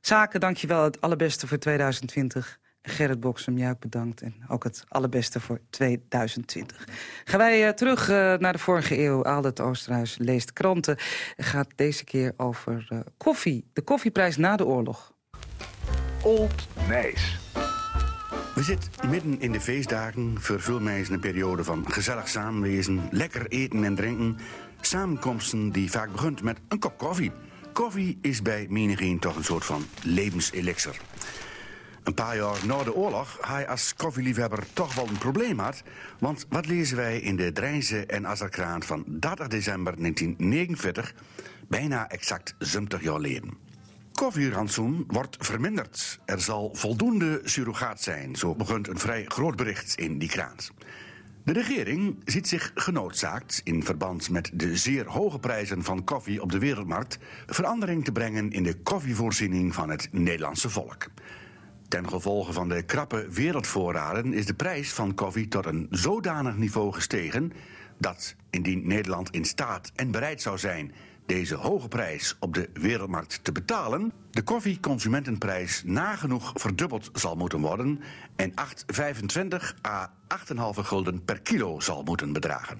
[0.00, 0.84] Zaken, dankjewel.
[0.84, 2.60] Het allerbeste voor 2020.
[2.82, 4.20] Gerrit Boksem, jij ook bedankt.
[4.20, 6.88] En ook het allerbeste voor 2020.
[7.24, 9.24] Gaan wij eh, terug eh, naar de vorige eeuw.
[9.24, 10.96] Aldert Oosterhuis leest kranten.
[11.36, 13.70] Het gaat deze keer over eh, koffie.
[13.72, 15.12] De koffieprijs na de oorlog.
[16.22, 17.38] Old Nijs.
[18.54, 23.46] We zitten midden in de feestdagen, vervul mij eens een periode van gezellig samenwezen, lekker
[23.48, 24.38] eten en drinken.
[24.80, 27.32] Samenkomsten die vaak begint met een kop koffie.
[27.72, 31.00] Koffie is bij menigeen toch een soort van levenselixer.
[32.02, 35.82] Een paar jaar na de oorlog hij als koffieliefhebber toch wel een probleem had.
[36.18, 41.14] Want wat lezen wij in de Drijnse en Azerkraan van 30 december 1949,
[41.68, 43.50] bijna exact 70 jaar geleden.
[44.12, 46.18] Koffierantsoen wordt verminderd.
[46.24, 50.72] Er zal voldoende surrogaat zijn, zo begint een vrij groot bericht in die krant.
[51.44, 56.52] De regering ziet zich genoodzaakt in verband met de zeer hoge prijzen van koffie op
[56.52, 61.06] de wereldmarkt verandering te brengen in de koffievoorziening van het Nederlandse volk.
[61.92, 66.92] Ten gevolge van de krappe wereldvoorraden is de prijs van koffie tot een zodanig niveau
[66.92, 67.52] gestegen
[67.98, 70.92] dat, indien Nederland in staat en bereid zou zijn
[71.26, 78.00] deze hoge prijs op de wereldmarkt te betalen, de koffieconsumentenprijs nagenoeg verdubbeld zal moeten worden
[78.36, 82.78] en 8,25 à 8,5 gulden per kilo zal moeten bedragen.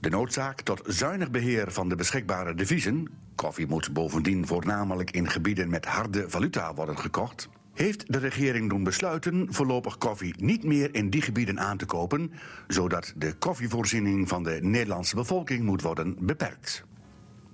[0.00, 5.70] De noodzaak tot zuinig beheer van de beschikbare deviezen, koffie moet bovendien voornamelijk in gebieden
[5.70, 11.10] met harde valuta worden gekocht, heeft de regering doen besluiten voorlopig koffie niet meer in
[11.10, 12.32] die gebieden aan te kopen,
[12.68, 16.84] zodat de koffievoorziening van de Nederlandse bevolking moet worden beperkt.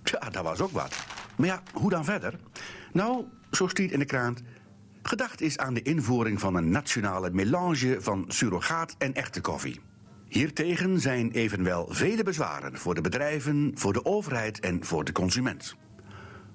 [0.02, 1.06] Tja, dat was ook wat.
[1.36, 2.38] Maar ja, hoe dan verder?
[2.92, 4.42] Nou, zo stiet in de krant.
[5.02, 9.80] Gedacht is aan de invoering van een nationale melange van surrogaat en echte koffie.
[10.28, 15.76] Hiertegen zijn evenwel vele bezwaren voor de bedrijven, voor de overheid en voor de consument.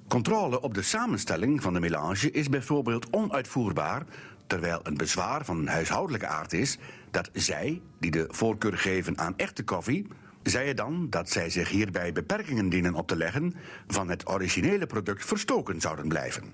[0.10, 4.06] Controle op de samenstelling van de melange is bijvoorbeeld onuitvoerbaar,
[4.48, 6.78] terwijl een bezwaar van huishoudelijke aard is
[7.12, 10.08] dat zij, die de voorkeur geven aan echte koffie,
[10.44, 13.56] zeiden dan dat zij zich hierbij beperkingen dienen op te leggen
[13.88, 16.54] van het originele product verstoken zouden blijven.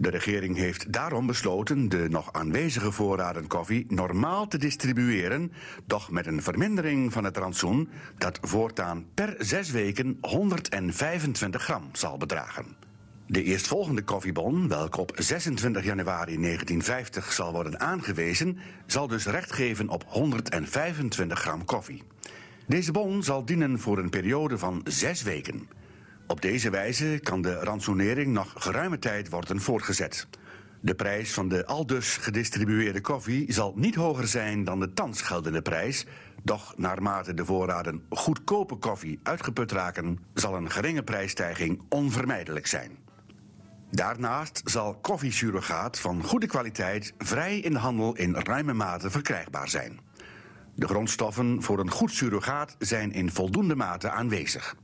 [0.00, 5.52] De regering heeft daarom besloten de nog aanwezige voorraden koffie normaal te distribueren,
[5.86, 12.16] doch met een vermindering van het rantsoen dat voortaan per zes weken 125 gram zal
[12.16, 12.76] bedragen.
[13.26, 19.88] De eerstvolgende koffiebon, welke op 26 januari 1950 zal worden aangewezen, zal dus recht geven
[19.88, 22.02] op 125 gram koffie.
[22.66, 25.68] Deze bon zal dienen voor een periode van zes weken.
[26.28, 30.26] Op deze wijze kan de ransonering nog geruime tijd worden voortgezet.
[30.80, 35.62] De prijs van de aldus gedistribueerde koffie zal niet hoger zijn dan de thans geldende
[35.62, 36.06] prijs,
[36.42, 42.98] doch naarmate de voorraden goedkope koffie uitgeput raken, zal een geringe prijsstijging onvermijdelijk zijn.
[43.90, 50.00] Daarnaast zal koffiesurrogaat van goede kwaliteit vrij in de handel in ruime mate verkrijgbaar zijn.
[50.74, 54.76] De grondstoffen voor een goed surrogaat zijn in voldoende mate aanwezig.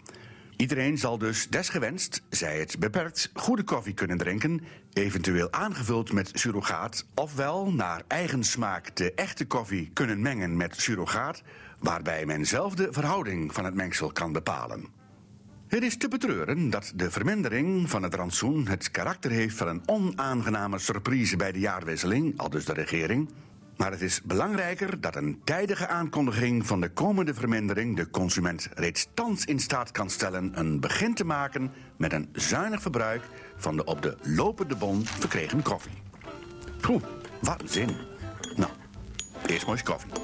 [0.57, 4.61] Iedereen zal dus desgewenst, zij het beperkt, goede koffie kunnen drinken,
[4.93, 11.43] eventueel aangevuld met surrogaat, ofwel naar eigen smaak de echte koffie kunnen mengen met surrogaat,
[11.79, 14.87] waarbij men zelf de verhouding van het mengsel kan bepalen.
[15.67, 19.83] Het is te betreuren dat de vermindering van het rantsoen het karakter heeft van een
[19.87, 23.31] onaangename surprise bij de jaarwisseling, aldus de regering,
[23.77, 29.07] maar het is belangrijker dat een tijdige aankondiging van de komende vermindering de consument reeds
[29.15, 33.23] thans in staat kan stellen een begin te maken met een zuinig verbruik
[33.57, 36.03] van de op de lopende bon verkregen koffie.
[36.81, 37.03] Poeh,
[37.41, 37.97] wat een zin.
[38.57, 38.71] Nou,
[39.47, 40.24] eerst maar eens koffie.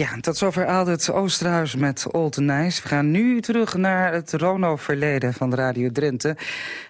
[0.00, 2.82] Ja, tot zover Aldert Oosterhuis met Old Nice.
[2.82, 6.36] We gaan nu terug naar het Rono-verleden van Radio Drenthe.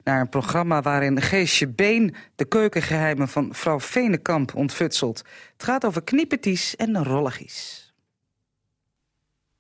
[0.04, 5.18] Naar een programma waarin Geesje Been de keukengeheimen van vrouw Venenkamp ontfutselt.
[5.52, 7.92] Het gaat over knieperties en rolligies.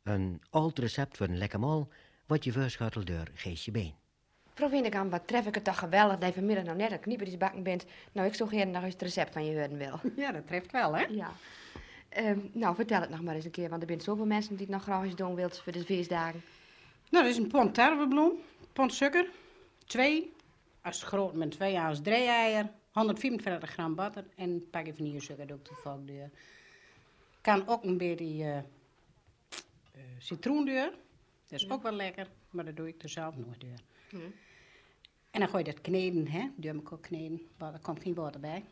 [0.02, 1.88] Een oud recept voor een lekker mol
[2.26, 3.94] wordt je voorschoteld door Geesje Been.
[4.50, 7.38] Mevrouw Windekamp, wat tref ik het toch geweldig dat je vanmiddag nou net een kniepertjes
[7.38, 7.84] bakken bent.
[8.12, 10.00] Nou, ik zo graag nog eens het recept van je horen wil.
[10.16, 11.04] Ja, dat treft wel, hè?
[11.04, 11.32] Ja.
[12.10, 14.66] Ehm, nou, vertel het nog maar eens een keer, want er zijn zoveel mensen die
[14.66, 16.42] het nog graag eens doen wilt voor de feestdagen.
[17.10, 18.32] Nou, dat is een pond tarwebloem,
[18.72, 19.30] pond suiker,
[19.86, 20.32] twee,
[20.82, 25.56] als groot met twee als drie eier, 145 gram butter en een pakje vanillesuiker doe
[25.56, 26.30] ik toevallig deur.
[27.40, 28.62] Kan ook een beetje uh, uh,
[30.18, 30.92] citroen deur,
[31.46, 33.80] dat is ook wel lekker, maar dat doe ik er zelf nooit deur.
[34.08, 34.16] Hm.
[35.30, 38.14] En dan gooi je dat kneden, hè, doe ik ook kneden, maar er komt geen
[38.14, 38.64] water bij.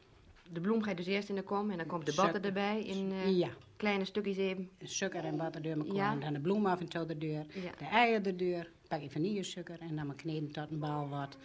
[0.52, 2.82] De bloem ga je dus eerst in de kom en dan komt de butter erbij
[2.84, 3.48] in eh, Ja.
[3.76, 4.70] kleine stukjes even.
[4.82, 5.94] Suiker en water door elkaar.
[5.94, 6.12] Ja.
[6.12, 7.46] En dan de bloem af en toe de deur.
[7.54, 7.70] Ja.
[7.78, 8.70] De eieren de deur.
[8.88, 11.36] Pak je vanillesuiker en dan kneden tot een bal wordt.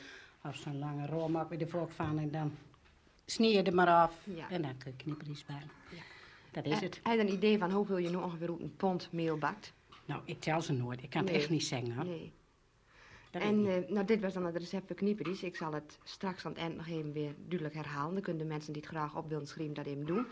[0.45, 2.19] Of zo'n lange rol maak je er ook van.
[2.19, 2.51] En dan
[3.25, 4.27] snier je er maar af.
[4.49, 5.61] En dan kun je knippen iets bij.
[5.89, 6.01] Ja.
[6.51, 6.99] Dat is Eh, het.
[7.03, 9.73] Heb je een idee van hoeveel je nu ongeveer een pond meel bakt?
[10.05, 11.03] Nou, ik tel ze nooit.
[11.03, 11.33] Ik kan Nee.
[11.33, 12.05] het echt niet zeggen hoor.
[12.05, 12.31] Nee.
[13.41, 15.43] En eh, nou, dit was dan het recept voor knieperies.
[15.43, 18.13] Ik zal het straks aan het eind nog even weer duidelijk herhalen.
[18.13, 20.25] Dan kunnen de mensen die het graag op willen schrijven dat even doen.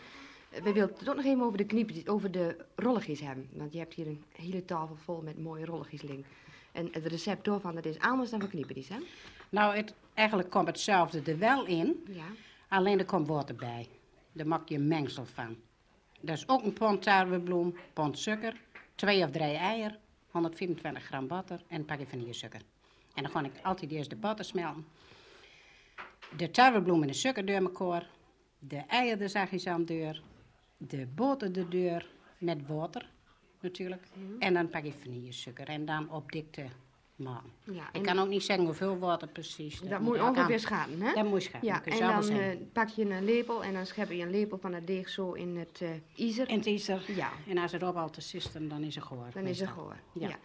[0.50, 3.50] Eh, we willen het ook nog even over de knieperies, over de rolligjes hebben.
[3.52, 6.02] Want je hebt hier een hele tafel vol met mooie rolligjes.
[6.72, 8.98] En het recept daarvan, dat is anders dan voor knieperies, hè?
[9.50, 12.04] Nou, het, eigenlijk komt hetzelfde er wel in.
[12.08, 12.26] Ja.
[12.68, 13.88] Alleen er komt water bij.
[14.32, 15.56] Daar maak je een mengsel van.
[16.22, 18.62] Dat is ook een pond tarwebloem, pond suiker,
[18.96, 19.98] twee of drie eieren,
[20.32, 22.62] 124 gram boter en een pakje vanillesuiker.
[23.13, 24.86] En dan ga ik altijd eerst de boter smelten.
[26.38, 27.08] De tarwebloem en
[27.45, 28.10] de elkaar.
[28.60, 30.21] De eieren de zachtjes aan de deur.
[30.78, 32.07] De boter de deur
[32.38, 33.09] met water
[33.59, 34.03] natuurlijk.
[34.39, 36.66] En dan pak je vanillesuiker en dan op dikte
[37.64, 39.80] ja Ik kan ook niet zeggen hoeveel water precies.
[39.80, 41.14] dat moet je ook ongeveer schatten, hè?
[41.14, 41.70] Dat moet je schatten.
[41.70, 44.30] Ja, dat je en dan eh, pak je een lepel en dan schep je een
[44.30, 46.47] lepel van het deeg zo in het eh ijzer.
[46.47, 47.05] En het.
[47.05, 47.32] Ja.
[47.47, 49.34] En als het op al te sisten, dan is het gehoord.
[49.34, 49.70] Dan is het.
[50.14, 50.28] Ja.
[50.28, 50.39] Ja.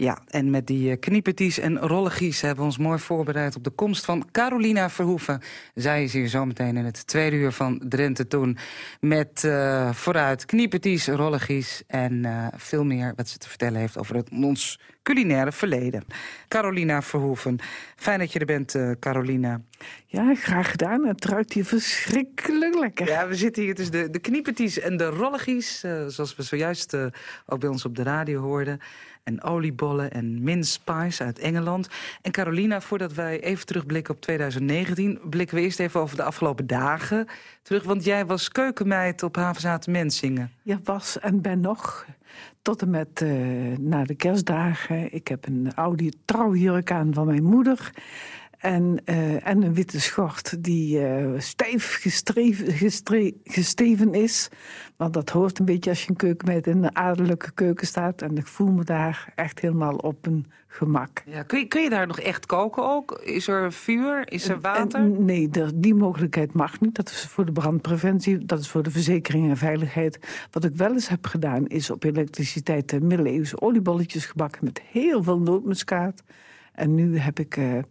[0.00, 4.04] Ja, en met die knieperties en rollegies hebben we ons mooi voorbereid op de komst
[4.04, 5.40] van Carolina Verhoeven.
[5.74, 8.58] Zij is hier zometeen in het tweede uur van Drenthe Toen.
[9.00, 14.16] Met uh, vooruit knieperties, rollegies en uh, veel meer wat ze te vertellen heeft over
[14.16, 16.04] het, ons culinaire verleden.
[16.48, 17.58] Carolina Verhoeven.
[17.96, 19.60] Fijn dat je er bent, uh, Carolina.
[20.06, 21.06] Ja, graag gedaan.
[21.06, 23.06] Het ruikt hier verschrikkelijk lekker.
[23.06, 25.80] Ja, we zitten hier tussen de, de knieperties en de rollegies.
[26.06, 26.96] Zoals we zojuist
[27.46, 28.80] ook bij ons op de radio hoorden.
[29.24, 31.88] En oliebollen en mince pies uit Engeland.
[32.22, 35.18] En Carolina, voordat wij even terugblikken op 2019...
[35.30, 37.26] blikken we eerst even over de afgelopen dagen
[37.62, 37.82] terug.
[37.84, 40.50] Want jij was keukenmeid op Havenzaten Mensingen.
[40.62, 42.06] Ja, was en ben nog.
[42.62, 45.12] Tot en met uh, na de kerstdagen.
[45.14, 47.92] Ik heb een oude trouwjurk aan van mijn moeder.
[48.60, 54.48] En, uh, en een witte schort die uh, stijf gestreven, gestre, gesteven is.
[54.96, 58.22] Want dat hoort een beetje als je een keukenmeid in een adellijke keuken staat.
[58.22, 61.22] En ik voel me daar echt helemaal op een gemak.
[61.26, 63.20] Ja, kun, je, kun je daar nog echt koken ook?
[63.24, 64.32] Is er vuur?
[64.32, 65.00] Is er water?
[65.00, 66.94] En, nee, die mogelijkheid mag niet.
[66.94, 70.18] Dat is voor de brandpreventie, dat is voor de verzekering en veiligheid.
[70.50, 74.64] Wat ik wel eens heb gedaan, is op elektriciteit de middeleeuwse oliebolletjes gebakken...
[74.64, 76.22] met heel veel nootmuskaat.
[76.80, 77.82] En nu heb ik uh, uh,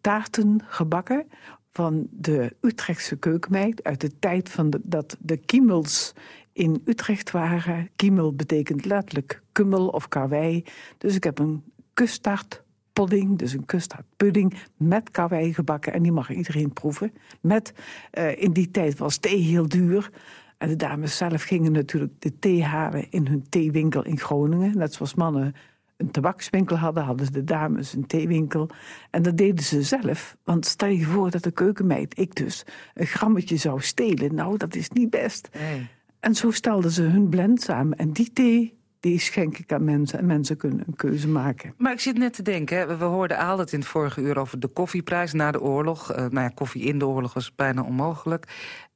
[0.00, 1.26] taarten gebakken
[1.70, 3.84] van de Utrechtse keukenmeid...
[3.84, 6.12] uit de tijd van de, dat de kiemels
[6.52, 7.88] in Utrecht waren.
[7.96, 10.64] Kiemel betekent letterlijk kummel of karwei.
[10.98, 11.62] Dus ik heb een
[11.94, 14.54] kuststaartpodding, dus een kuststaartpudding...
[14.76, 17.12] met karwei gebakken en die mag iedereen proeven.
[17.40, 17.72] Met,
[18.18, 20.10] uh, in die tijd was thee heel duur...
[20.58, 24.78] En de dames zelf gingen natuurlijk de thee halen in hun theewinkel in Groningen.
[24.78, 25.54] Net zoals mannen
[25.96, 28.68] een tabakswinkel hadden, hadden de dames een theewinkel.
[29.10, 30.36] En dat deden ze zelf.
[30.44, 32.64] Want stel je voor dat de keukenmeid, ik dus,
[32.94, 34.34] een grammetje zou stelen.
[34.34, 35.48] Nou, dat is niet best.
[35.52, 35.88] Nee.
[36.20, 37.98] En zo stelden ze hun blend samen.
[37.98, 40.18] En die thee, die schenk ik aan mensen.
[40.18, 41.74] En mensen kunnen een keuze maken.
[41.76, 44.60] Maar ik zit net te denken, hè, we hoorden altijd in het vorige uur over
[44.60, 46.10] de koffieprijs na de oorlog.
[46.10, 48.46] Uh, nou ja, koffie in de oorlog was bijna onmogelijk.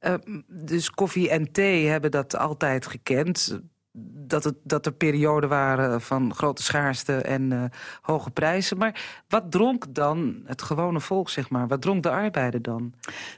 [0.01, 0.13] Uh,
[0.47, 3.59] dus koffie en thee hebben dat altijd gekend
[4.27, 7.63] dat, het, dat er perioden waren van grote schaarste en uh,
[8.01, 8.77] hoge prijzen.
[8.77, 11.67] Maar wat dronk dan het gewone volk, zeg maar?
[11.67, 12.93] Wat dronk de arbeider dan?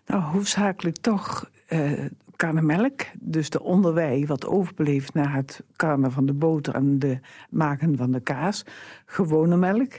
[0.06, 3.02] Nou, hoofdzakelijk toch uh, karnemelk.
[3.20, 8.12] Dus de onderwei wat overbleef na het karnen van de boter en de maken van
[8.12, 8.64] de kaas.
[9.06, 9.91] Gewone melk.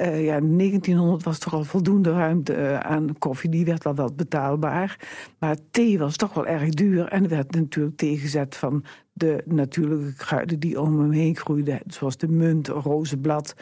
[0.00, 3.50] Uh, ja, in 1900 was er al voldoende ruimte aan koffie.
[3.50, 4.96] Die werd wel wat betaalbaar.
[5.38, 7.08] Maar thee was toch wel erg duur.
[7.08, 11.80] En er werd natuurlijk tegenzet van de natuurlijke kruiden die om hem heen groeiden.
[11.86, 13.54] Zoals de munt, rozenblad,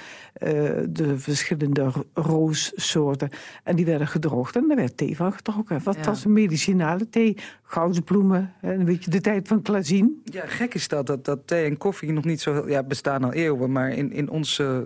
[0.43, 0.51] uh,
[0.89, 3.31] de verschillende roossoorten.
[3.65, 5.83] En die werden gedroogd en daar werd thee van getrokken.
[5.83, 6.03] Wat ja.
[6.03, 7.37] was een medicinale thee?
[7.63, 10.21] Gouden bloemen, een beetje de tijd van klazien.
[10.25, 12.69] Ja, gek is dat, dat, dat thee en koffie nog niet zo...
[12.69, 14.79] Ja, bestaan al eeuwen, maar in, in ons uh,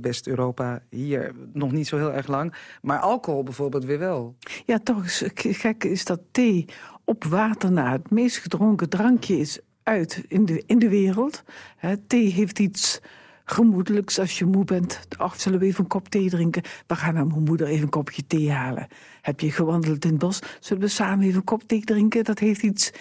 [0.00, 2.54] West-Europa hier nog niet zo heel erg lang.
[2.82, 4.34] Maar alcohol bijvoorbeeld weer wel.
[4.64, 6.64] Ja, toch is gek is dat thee
[7.04, 11.42] op water na het meest gedronken drankje is uit in de, in de wereld.
[11.76, 13.00] He, thee heeft iets
[13.44, 15.00] gemoedelijks als je moe bent.
[15.16, 16.62] Ach, zullen we even een kop thee drinken?
[16.86, 18.86] We gaan naar mijn moeder even een kopje thee halen.
[19.22, 20.40] Heb je gewandeld in het bos?
[20.60, 22.24] Zullen we samen even een kop thee drinken?
[22.24, 22.92] Dat heeft iets...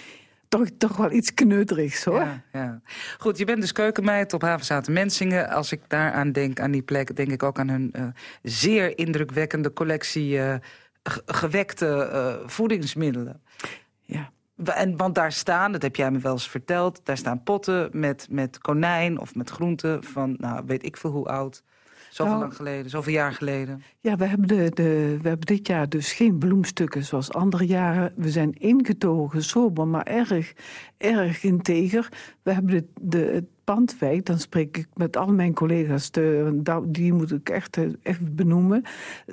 [0.47, 2.19] Toch, toch wel iets kneuterigs, hoor.
[2.19, 2.81] Ja, ja.
[3.17, 5.49] Goed, je bent dus keukenmeid op Havenzaten Mensingen.
[5.49, 8.05] Als ik daaraan denk, aan die plek, denk ik ook aan hun uh,
[8.41, 10.55] zeer indrukwekkende collectie uh,
[11.25, 13.41] gewekte uh, voedingsmiddelen.
[14.01, 14.31] Ja.
[14.64, 16.99] En, want daar staan, dat heb jij me wel eens verteld...
[17.04, 21.28] daar staan potten met, met konijn of met groenten van, nou, weet ik veel hoe
[21.28, 21.64] oud.
[22.10, 23.84] Zoveel nou, lang geleden, zoveel jaar geleden.
[23.99, 28.14] Ja, we hebben, de, de, we hebben dit jaar dus geen bloemstukken zoals andere jaren.
[28.16, 30.54] We zijn ingetogen, sober, maar erg,
[30.97, 32.10] erg integer.
[32.41, 37.32] We hebben de, de, pandwijk, dan spreek ik met al mijn collega's, de, die moet
[37.32, 38.84] ik echt even benoemen.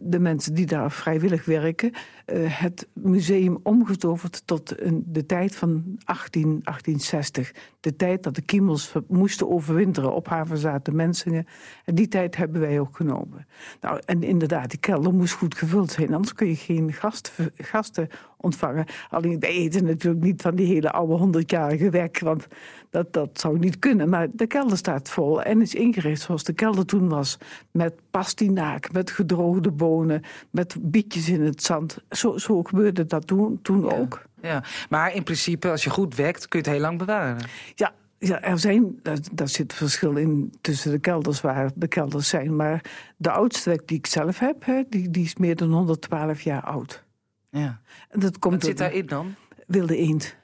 [0.02, 1.92] De mensen die daar vrijwillig werken.
[2.26, 4.74] Uh, het museum omgetoverd tot
[5.04, 7.52] de tijd van 18, 1860.
[7.80, 11.46] De tijd dat de kiemels moesten overwinteren op havenzaten Mensingen.
[11.84, 13.46] En die tijd hebben wij ook genomen.
[13.80, 18.08] Nou, en inderdaad, die kelder moest goed gevuld zijn, anders kun je geen gast, gasten
[18.40, 18.86] ontvangen.
[19.08, 22.46] Alleen wij eten natuurlijk niet van die hele oude honderdjarige wek, want
[22.90, 24.08] dat, dat zou niet kunnen.
[24.08, 27.38] Maar de kelder staat vol en is ingericht zoals de kelder toen was.
[27.70, 31.98] Met pastinaak, met gedroogde bonen, met bietjes in het zand.
[32.10, 33.96] Zo, zo gebeurde dat toen, toen ja.
[33.96, 34.22] ook.
[34.42, 37.38] Ja, maar in principe, als je goed wekt, kun je het heel lang bewaren.
[37.74, 42.28] Ja, ja, er zijn, daar, daar zit verschil in tussen de kelders waar de kelders
[42.28, 42.56] zijn.
[42.56, 42.84] Maar
[43.16, 46.62] de oudste wek die ik zelf heb, hè, die, die is meer dan 112 jaar
[46.62, 47.04] oud.
[47.50, 47.80] Ja.
[48.08, 49.34] En dat komt Wat zit daarin dan?
[49.66, 50.36] Wilde eend.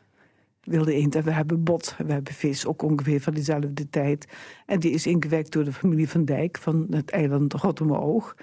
[0.62, 1.14] wilde eend.
[1.14, 4.26] En we hebben bot, we hebben vis, ook ongeveer van diezelfde tijd.
[4.66, 8.34] En die is ingewekt door de familie van Dijk van het eiland Rottemoog.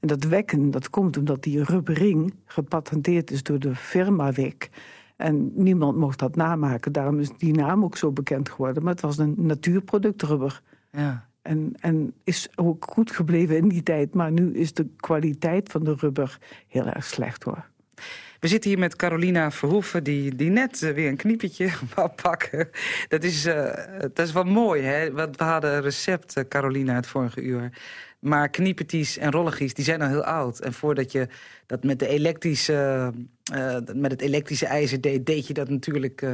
[0.00, 4.70] En dat wekken, dat komt omdat die rubbering gepatenteerd is door de firma Wek.
[5.16, 6.92] En niemand mocht dat namaken.
[6.92, 8.82] Daarom is die naam ook zo bekend geworden.
[8.82, 10.62] Maar het was een natuurproduct rubber.
[10.90, 11.28] Ja.
[11.42, 14.14] En, en is ook goed gebleven in die tijd.
[14.14, 16.38] Maar nu is de kwaliteit van de rubber
[16.68, 17.68] heel erg slecht hoor.
[18.40, 22.68] We zitten hier met Carolina Verhoeven, die, die net eh, weer een kniepetje wou pakken.
[23.08, 25.12] Dat is, uh, dat is wel mooi, hè?
[25.12, 27.70] Want we hadden recept, uh, Carolina, het vorige uur.
[28.18, 30.60] Maar kniepertjes en rolligies, die zijn al heel oud.
[30.60, 31.28] En voordat je
[31.66, 33.12] dat met, de elektrische,
[33.94, 35.26] met het elektrische ijzer deed...
[35.26, 36.26] deed je dat natuurlijk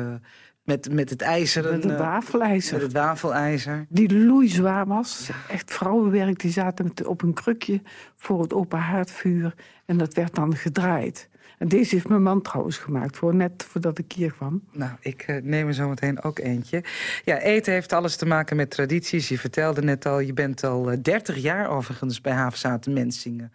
[0.65, 1.71] met, met het ijzer.
[1.71, 2.73] Met het wafelijzer.
[2.73, 3.87] Met het wafelijzer.
[3.89, 5.31] Die loeizwaar was.
[5.49, 7.81] Echt vrouwenwerk, die zaten met, op een krukje
[8.17, 9.55] voor het open haardvuur.
[9.87, 11.29] En dat werd dan gedraaid.
[11.59, 14.62] En deze heeft mijn man trouwens gemaakt, voor, net voordat ik hier kwam.
[14.73, 16.85] Nou, ik uh, neem er zo meteen ook eentje.
[17.25, 19.29] Ja, eten heeft alles te maken met tradities.
[19.29, 23.53] Je vertelde net al, je bent al 30 jaar overigens bij Havenzaten Mensingen.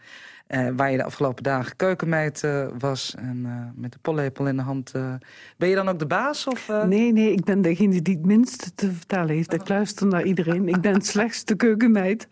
[0.56, 4.56] Uh, waar je de afgelopen dagen keukenmeid uh, was en uh, met de pollepel in
[4.56, 4.92] de hand.
[5.58, 6.48] Ben je dan ook de baas?
[6.48, 9.54] Of, Nee, nee, ik ben degene die het minste te vertellen heeft.
[9.54, 10.68] Ik luister naar iedereen.
[10.68, 12.28] Ik ben slechts de keukenmeid.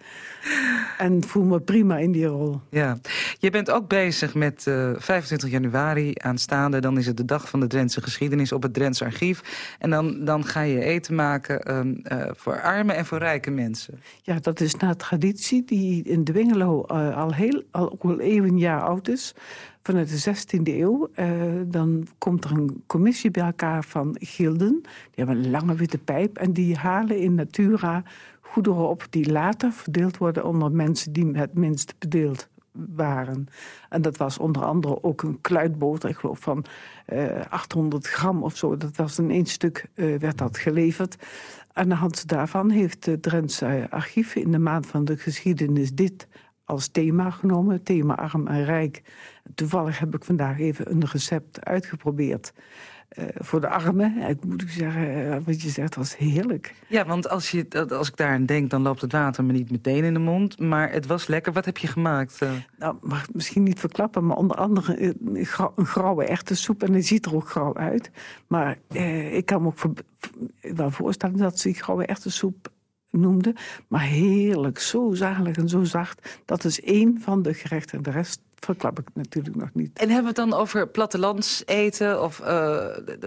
[0.97, 2.61] En voel me prima in die rol.
[2.70, 2.97] Ja,
[3.39, 6.80] je bent ook bezig met 25 januari aanstaande.
[6.80, 9.41] Dan is het de dag van de Drentse geschiedenis op het Drentse archief.
[9.80, 12.01] En dan, dan ga je eten maken um,
[12.36, 13.99] voor arme en voor rijke mensen.
[14.22, 17.63] Ja, dat is na traditie die in Dwingelo al heel...
[17.72, 19.35] Al al een jaar oud is,
[19.83, 21.09] vanuit de 16e eeuw.
[21.15, 21.27] Uh,
[21.65, 24.81] dan komt er een commissie bij elkaar van gilden.
[24.81, 28.03] Die hebben een lange witte pijp en die halen in natura
[28.41, 29.05] goederen op...
[29.09, 32.47] die later verdeeld worden onder mensen die het minst bedeeld
[32.95, 33.47] waren.
[33.89, 36.65] En dat was onder andere ook een kluitboter, ik geloof van
[37.13, 38.77] uh, 800 gram of zo.
[38.77, 41.15] Dat was in één stuk, uh, werd dat geleverd.
[41.73, 46.27] Aan de hand daarvan heeft het Drentse archief in de maand van de geschiedenis dit
[46.68, 47.84] als thema genomen.
[47.84, 49.01] Thema arm en rijk.
[49.55, 52.53] Toevallig heb ik vandaag even een recept uitgeprobeerd.
[53.18, 54.18] Uh, voor de armen.
[54.18, 56.76] Ik moet ik zeggen, uh, wat je zegt, was heerlijk.
[56.88, 60.03] Ja, want als, je, als ik daaraan denk, dan loopt het water me niet meteen
[60.03, 60.59] in de mond.
[60.59, 61.53] Maar het was lekker.
[61.53, 62.41] Wat heb je gemaakt?
[62.43, 62.51] Uh?
[62.78, 66.84] Nou, mag misschien niet verklappen, maar onder andere een, grauw, een grauwe echte soep.
[66.84, 68.11] En die ziet er ook grauw uit.
[68.47, 68.78] Maar
[69.32, 69.97] ik kan me ook
[70.61, 72.72] wel voorstellen dat ze die grauwe echte soep
[73.11, 73.55] noemde.
[73.87, 76.41] Maar heerlijk, zo zalig en zo zacht.
[76.45, 78.03] Dat is één van de gerechten.
[78.03, 79.99] De rest verklap ik natuurlijk nog niet.
[79.99, 82.23] En hebben we het dan over plattelands eten?
[82.23, 82.45] Of, uh...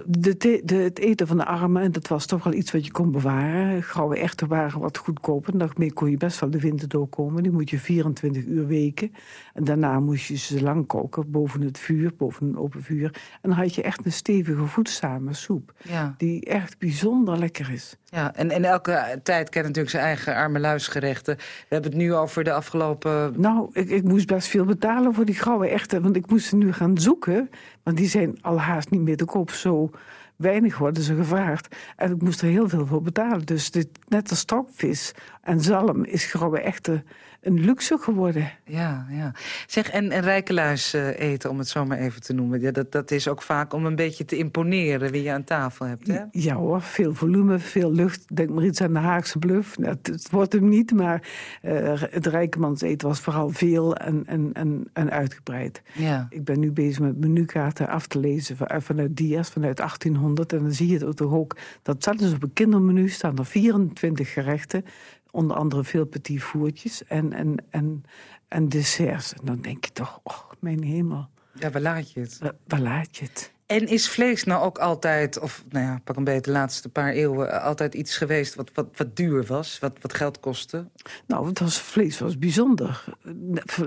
[0.07, 2.85] de, de, de, het eten van de armen, en dat was toch wel iets wat
[2.85, 3.83] je kon bewaren.
[3.83, 5.59] Grauwe echten waren wat goedkoper.
[5.59, 7.43] Daarmee kon je best wel de winter doorkomen.
[7.43, 9.13] Die moet je 24 uur weken.
[9.55, 13.11] En daarna moest je ze lang koken, boven het vuur, boven een open vuur.
[13.41, 15.73] En dan had je echt een stevige, voedzame soep.
[15.83, 16.15] Ja.
[16.17, 17.97] Die echt bijzonder lekker is.
[18.11, 21.37] Ja, en, en elke tijd kent natuurlijk zijn eigen arme luisgerechten.
[21.37, 23.41] We hebben het nu over de afgelopen...
[23.41, 26.01] Nou, ik, ik moest best veel betalen voor die gouden echte.
[26.01, 27.51] Want ik moest ze nu gaan zoeken.
[27.83, 29.51] Want die zijn al haast niet meer te koop.
[29.51, 29.91] Zo
[30.37, 31.77] weinig worden ze gevraagd.
[31.97, 33.47] En ik moest er heel veel voor betalen.
[33.47, 37.03] Dus dit, net als stokvis en zalm is gouden echte
[37.41, 38.53] een luxe geworden.
[38.65, 39.33] Ja, ja.
[39.67, 42.61] Zeg, en, en rijkeluis uh, eten, om het zo maar even te noemen.
[42.61, 45.87] Ja, dat, dat is ook vaak om een beetje te imponeren wie je aan tafel
[45.87, 46.21] hebt, hè?
[46.31, 48.37] Ja hoor, veel volume, veel lucht.
[48.37, 49.79] Denk maar iets aan de Haagse bluff.
[49.79, 51.29] Nou, het, het, wordt hem niet, maar
[51.63, 55.83] uh, het rijkemans eten was vooral veel en, en, en, en uitgebreid.
[55.93, 56.27] Ja.
[56.31, 60.53] Ik ben nu bezig met menukaarten af te lezen vanuit Diaz, vanuit 1800.
[60.53, 64.85] En dan zie je toch ook, dat zelfs op een kindermenu staan er 24 gerechten
[65.31, 68.05] onder andere veel petit voertjes en, en, en,
[68.49, 69.35] en desserts.
[69.35, 71.29] En dan denk je toch, oh, mijn hemel.
[71.53, 72.39] Ja, waar laat je het?
[72.39, 73.53] Waar, waar laat je het?
[73.71, 77.13] En is vlees nou ook altijd, of nou ja, pak een beetje de laatste paar
[77.13, 77.63] eeuwen...
[77.63, 80.87] altijd iets geweest wat, wat, wat duur was, wat, wat geld kostte?
[81.27, 83.05] Nou, het was, vlees was bijzonder.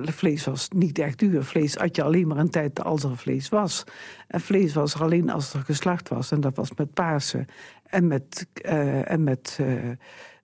[0.02, 1.44] Vlees was niet echt duur.
[1.44, 3.84] Vlees at je alleen maar een tijd als er vlees was.
[4.28, 6.32] En vlees was er alleen als er geslacht was.
[6.32, 7.46] En dat was met Pasen
[7.84, 8.48] en met...
[8.66, 9.90] Uh, en met uh,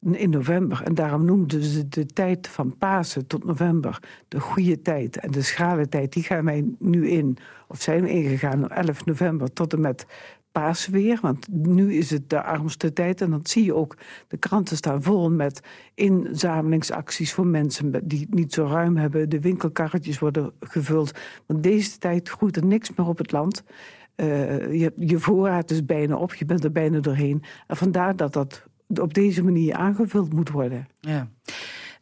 [0.01, 0.81] in november.
[0.83, 5.17] En daarom noemden ze de tijd van Pasen tot november de goede tijd.
[5.17, 7.37] En de schrale tijd, die gaan wij nu in,
[7.67, 10.05] of zijn we ingegaan op 11 november tot en met
[10.51, 11.19] Pasen weer.
[11.21, 13.21] Want nu is het de armste tijd.
[13.21, 13.97] En dan zie je ook,
[14.27, 15.61] de kranten staan vol met
[15.95, 19.29] inzamelingsacties voor mensen die niet zo ruim hebben.
[19.29, 21.11] De winkelkarretjes worden gevuld.
[21.45, 23.63] Want deze tijd groeit er niks meer op het land.
[24.15, 27.43] Uh, je, je voorraad is bijna op, je bent er bijna doorheen.
[27.67, 30.87] En vandaar dat dat op deze manier aangevuld moet worden.
[30.99, 31.29] Ja.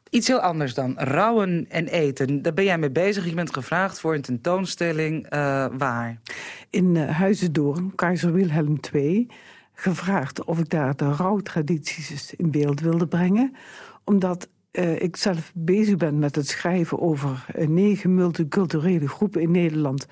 [0.09, 2.41] Iets heel anders dan, rouwen en eten.
[2.41, 3.25] Daar ben jij mee bezig.
[3.25, 5.33] Je bent gevraagd voor een tentoonstelling.
[5.33, 6.21] Uh, waar?
[6.69, 9.27] In uh, Huizendoorn, Keizer Wilhelm II.
[9.73, 13.55] gevraagd of ik daar de rouwtradities in beeld wilde brengen.
[14.03, 20.07] Omdat uh, ik zelf bezig ben met het schrijven over negen multiculturele groepen in Nederland.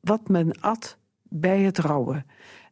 [0.00, 2.26] Wat men at bij het rouwen.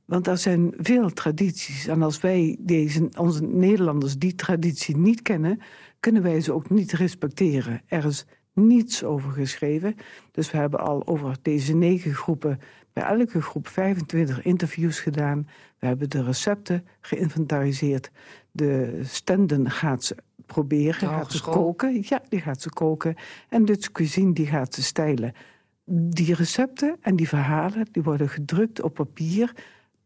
[0.08, 1.86] Want er zijn veel tradities.
[1.86, 5.60] En als wij, deze, onze Nederlanders, die traditie niet kennen...
[6.00, 7.82] kunnen wij ze ook niet respecteren.
[7.86, 9.96] Er is niets over geschreven.
[10.30, 12.60] Dus we hebben al over deze negen groepen...
[12.92, 15.48] bij elke groep 25 interviews gedaan.
[15.78, 18.10] We hebben de recepten geïnventariseerd.
[18.50, 22.02] De stenden gaat ze proberen, gaat ze koken.
[22.02, 23.14] Ja, die gaat ze koken.
[23.48, 25.32] En Dutch cuisine, die gaat ze stijlen.
[25.90, 29.52] Die recepten en die verhalen, die worden gedrukt op papier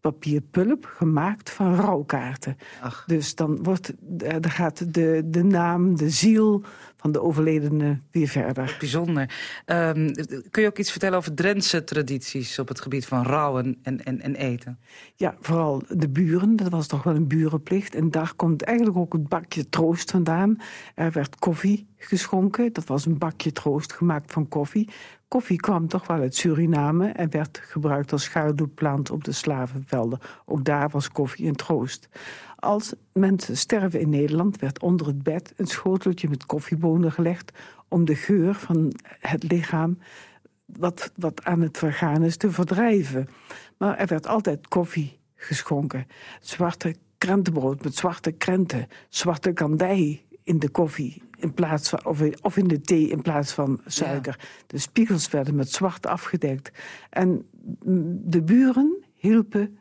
[0.02, 2.56] papierpulp gemaakt van rouwkaarten.
[3.06, 6.62] Dus dan wordt, er gaat de, de naam, de ziel
[6.96, 8.76] van de overledene weer verder.
[8.78, 9.22] Bijzonder.
[9.66, 10.12] Um,
[10.50, 14.20] kun je ook iets vertellen over Drentse tradities op het gebied van rouwen en, en,
[14.20, 14.78] en eten?
[15.16, 16.56] Ja, vooral de buren.
[16.56, 17.94] Dat was toch wel een burenplicht.
[17.94, 20.56] En daar komt eigenlijk ook het bakje troost vandaan.
[20.94, 22.72] Er werd koffie geschonken.
[22.72, 24.88] Dat was een bakje troost gemaakt van koffie.
[25.32, 30.18] Koffie kwam toch wel uit Suriname en werd gebruikt als schaduwplant op de slavenvelden.
[30.44, 32.08] Ook daar was koffie een troost.
[32.56, 37.52] Als mensen sterven in Nederland werd onder het bed een schoteltje met koffiebonen gelegd
[37.88, 39.98] om de geur van het lichaam
[40.64, 43.28] wat, wat aan het vergaan is te verdrijven.
[43.78, 46.06] Maar er werd altijd koffie geschonken.
[46.40, 52.56] Zwarte krentenbrood met zwarte krenten, zwarte kandij in de koffie in plaats van, of, of
[52.56, 54.38] in de thee in plaats van suiker.
[54.66, 56.70] De spiegels werden met zwart afgedekt.
[57.10, 57.46] En
[58.24, 59.78] de buren hielpen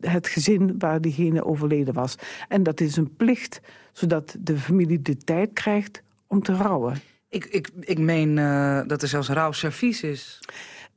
[0.00, 2.14] het gezin waar diegene overleden was.
[2.48, 3.60] En dat is een plicht,
[3.92, 7.00] zodat de familie de tijd krijgt om te rouwen.
[7.28, 10.40] Ik, ik, ik meen uh, dat er zelfs rouwservies is.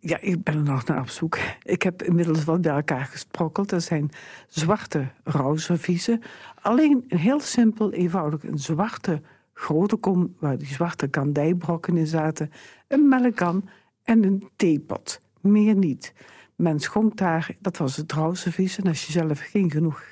[0.01, 1.37] Ja, ik ben er nog naar op zoek.
[1.63, 3.71] Ik heb inmiddels wat bij elkaar gesprokkeld.
[3.71, 4.09] Er zijn
[4.47, 6.21] zwarte rouwserviezen.
[6.61, 9.21] Alleen heel simpel, eenvoudig een zwarte
[9.53, 10.35] grote kom...
[10.39, 12.51] waar die zwarte kandijbrokken in zaten,
[12.87, 13.69] een melkkan
[14.03, 15.21] en een theepot.
[15.41, 16.13] Meer niet.
[16.55, 18.77] Men schonk daar, dat was het rouwservies...
[18.77, 20.03] en als je zelf geen genoeg,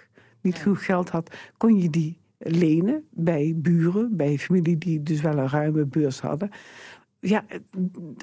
[0.41, 5.37] niet genoeg geld had, kon je die lenen bij buren, bij familie die dus wel
[5.37, 6.49] een ruime beurs hadden
[7.19, 7.45] ja,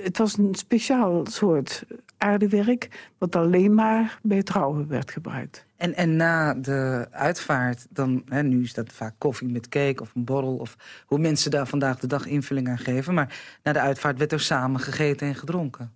[0.02, 1.84] het was een speciaal soort
[2.18, 3.10] aardewerk...
[3.18, 5.66] wat alleen maar bij trouwen werd gebruikt.
[5.76, 10.14] En, en na de uitvaart, dan, hè, nu is dat vaak koffie met cake of
[10.14, 10.56] een borrel...
[10.56, 13.14] of hoe mensen daar vandaag de dag invulling aan geven.
[13.14, 15.92] Maar na de uitvaart werd er samen gegeten en gedronken.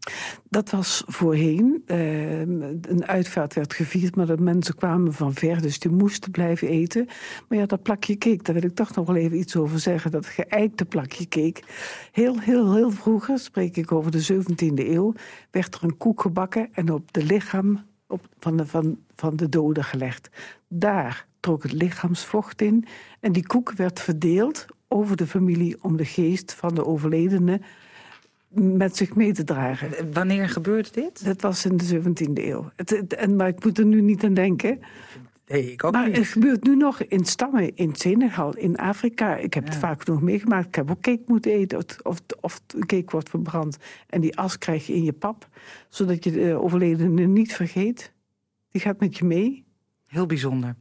[0.49, 1.83] Dat was voorheen.
[1.87, 5.63] Uh, een uitvaart werd gevierd, maar de mensen kwamen van ver...
[5.63, 7.07] dus die moesten blijven eten.
[7.49, 10.11] Maar ja, dat plakje cake, daar wil ik toch nog wel even iets over zeggen.
[10.11, 11.63] Dat geëikte plakje cake.
[12.13, 15.13] Heel, heel, heel vroeger, spreek ik over de 17e eeuw...
[15.51, 19.49] werd er een koek gebakken en op de lichaam op, van, de, van, van de
[19.49, 20.31] doden gelegd.
[20.69, 22.85] Daar trok het lichaamsvocht in
[23.21, 27.61] en die koek werd verdeeld over de familie om de geest van de overledene
[28.49, 30.13] met zich mee te dragen.
[30.13, 31.25] Wanneer gebeurde dit?
[31.25, 32.71] Dat was in de 17e eeuw.
[32.77, 34.81] Het, en, maar ik moet er nu niet aan denken.
[35.49, 36.17] Nee, ik ook maar niet.
[36.17, 39.37] het gebeurt nu nog in stammen, in Senegal, in Afrika.
[39.37, 40.67] Ik heb het vaak nog meegemaakt.
[40.67, 43.77] Ik heb ook cake moeten eten of, of, of cake wordt verbrand.
[44.07, 45.49] En die as krijg je in je pap,
[45.89, 48.13] zodat je de overledene niet vergeet.
[48.71, 49.65] Die gaat met je mee.
[50.07, 50.77] Heel bijzonder.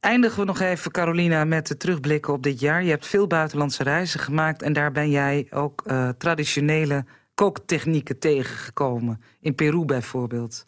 [0.00, 2.82] Eindigen we nog even, Carolina, met de terugblikken op dit jaar.
[2.82, 4.62] Je hebt veel buitenlandse reizen gemaakt...
[4.62, 7.04] en daar ben jij ook uh, traditionele
[7.34, 9.20] kooktechnieken tegengekomen.
[9.40, 10.64] In Peru bijvoorbeeld.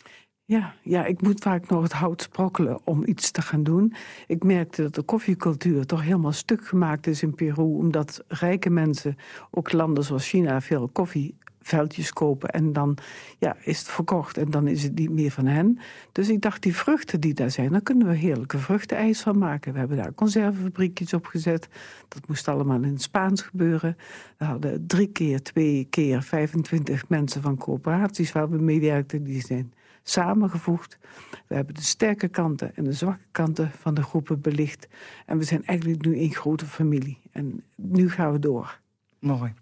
[0.51, 3.95] Ja, ja, ik moet vaak nog het hout sprokkelen om iets te gaan doen.
[4.27, 7.63] Ik merkte dat de koffiecultuur toch helemaal stuk gemaakt is in Peru...
[7.63, 9.17] omdat rijke mensen,
[9.51, 12.49] ook landen zoals China, veel koffieveldjes kopen...
[12.49, 12.97] en dan
[13.39, 15.79] ja, is het verkocht en dan is het niet meer van hen.
[16.13, 19.73] Dus ik dacht, die vruchten die daar zijn, daar kunnen we heerlijke vruchtenijs van maken.
[19.73, 21.69] We hebben daar conservefabriekjes op gezet.
[22.09, 23.97] Dat moest allemaal in het Spaans gebeuren.
[24.37, 29.25] We hadden drie keer, twee keer 25 mensen van coöperaties waar we mee werkten.
[29.25, 29.73] Die zijn
[30.11, 30.99] samengevoegd.
[31.47, 34.89] We hebben de sterke kanten en de zwakke kanten van de groepen belicht.
[35.27, 37.19] En we zijn eigenlijk nu één grote familie.
[37.33, 38.81] En nu gaan we door.
[39.19, 39.53] Mooi.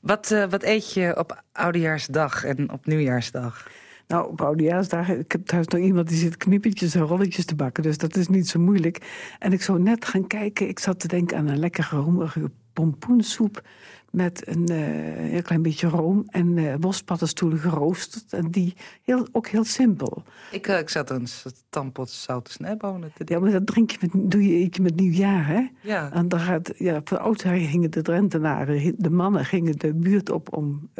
[0.00, 3.68] Wat, uh, wat eet je op Oudejaarsdag en op Nieuwjaarsdag?
[4.06, 7.82] Nou, op Oudejaarsdag, ik heb thuis nog iemand die zit knippertjes en rolletjes te bakken.
[7.82, 8.98] Dus dat is niet zo moeilijk.
[9.38, 12.50] En ik zou net gaan kijken, ik zat te denken aan een lekkere romerige
[12.80, 13.62] pompoensoep
[14.10, 14.76] met een uh,
[15.30, 18.32] heel klein beetje room en uh, bospaddenstoelen geroosterd.
[18.32, 20.22] En die heel, ook heel simpel.
[20.50, 21.26] Ik, uh, ik zat een
[21.68, 25.46] tampot zoute snijbonen te Ja, maar dat drink je met, doe je eetje met nieuwjaar,
[25.46, 25.66] hè?
[25.82, 26.12] Ja.
[26.12, 30.56] En dan gaat, ja, van oudsher gingen de Drentenaren, de mannen gingen de buurt op
[30.56, 30.90] om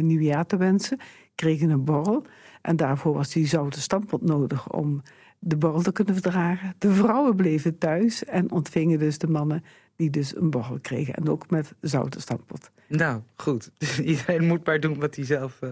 [0.00, 0.98] nieuwjaar te wensen.
[1.34, 2.24] Kregen een borrel.
[2.62, 5.02] En daarvoor was die zoute stampot nodig om
[5.38, 6.74] de borrel te kunnen verdragen.
[6.78, 9.64] De vrouwen bleven thuis en ontvingen dus de mannen
[10.00, 11.14] die dus een borrel kregen.
[11.14, 12.70] En ook met zoute stampot.
[12.86, 13.70] Nou, goed.
[14.04, 15.70] Iedereen moet maar doen wat hij zelf uh,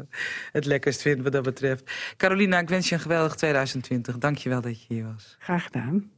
[0.53, 1.91] het lekkerst vindt wat dat betreft.
[2.17, 4.19] Carolina, ik wens je een geweldig 2020.
[4.19, 5.37] Dank je wel dat je hier was.
[5.39, 6.11] Graag gedaan.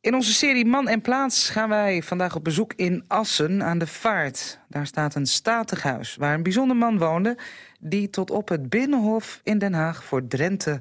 [0.00, 3.86] In onze serie Man en Plaats gaan wij vandaag op bezoek in Assen aan de
[3.86, 4.60] Vaart.
[4.68, 7.38] Daar staat een statig huis waar een bijzonder man woonde...
[7.80, 10.80] die tot op het Binnenhof in Den Haag voor Drenthe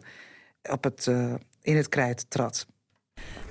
[0.63, 2.67] op het, uh, in het krijt trad.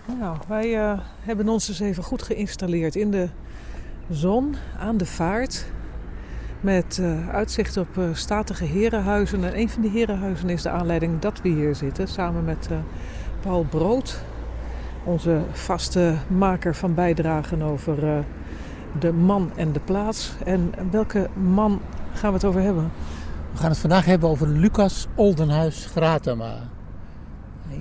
[0.06, 3.28] Nou, wij uh, hebben ons eens even goed geïnstalleerd in de
[4.10, 5.64] zon aan de vaart.
[6.60, 9.44] Met uh, uitzicht op uh, statige herenhuizen.
[9.44, 12.08] En een van die herenhuizen is de aanleiding dat we hier zitten.
[12.08, 12.68] Samen met
[13.40, 14.20] Paul Brood,
[15.04, 18.24] onze vaste maker van bijdragen over
[18.98, 20.32] de man en de plaats.
[20.44, 21.80] En welke man
[22.12, 22.92] gaan we het over hebben?
[23.52, 26.73] We gaan het vandaag hebben over Lucas Oldenhuis Gratama.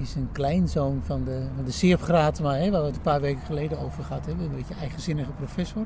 [0.02, 3.22] Is een kleinzoon van de, van de Seerp Gratema, hè, waar we het een paar
[3.22, 4.46] weken geleden over gehad hebben.
[4.46, 5.86] Een beetje eigenzinnige professor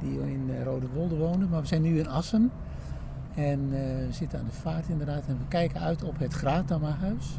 [0.00, 1.46] die in uh, Rode Wolde woonde.
[1.46, 2.50] Maar we zijn nu in Assen
[3.34, 5.22] en uh, we zitten aan de vaart inderdaad.
[5.26, 7.38] En we kijken uit op het Gratema-huis,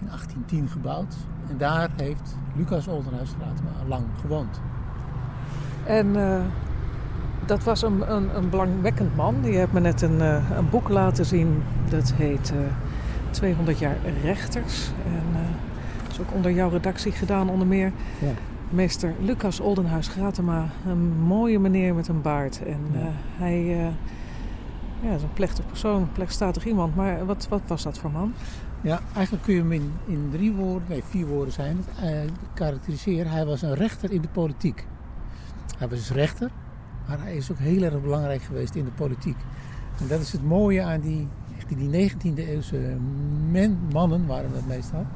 [0.00, 1.14] in 1810 gebouwd.
[1.48, 4.60] En daar heeft Lucas Oldenhuis Gratema lang gewoond.
[5.86, 6.40] En uh,
[7.46, 9.36] dat was een, een, een, belangwekkend man.
[9.42, 10.20] Je hebt me net een,
[10.56, 12.52] een boek laten zien, dat heet...
[13.36, 14.90] 200 jaar rechters.
[15.04, 15.38] En uh,
[16.02, 17.92] dat is ook onder jouw redactie gedaan, onder meer.
[18.18, 18.32] Ja.
[18.70, 22.62] Meester Lucas Oldenhuis Gratema, een mooie meneer met een baard.
[22.64, 22.98] En ja.
[22.98, 23.06] uh,
[23.36, 23.86] hij uh,
[25.00, 26.96] ja, is een plechtig persoon, een plechtstatig iemand.
[26.96, 28.32] Maar wat, wat was dat voor man?
[28.80, 33.30] Ja, eigenlijk kun je hem in, in drie woorden, nee vier woorden zijn het, karakteriseren.
[33.30, 34.86] Hij was een rechter in de politiek.
[35.78, 36.50] Hij was dus rechter,
[37.08, 39.36] maar hij is ook heel erg belangrijk geweest in de politiek.
[40.00, 41.28] En dat is het mooie aan die
[41.68, 42.96] die, die 19e eeuwse
[43.50, 45.06] men, mannen waren dat meestal,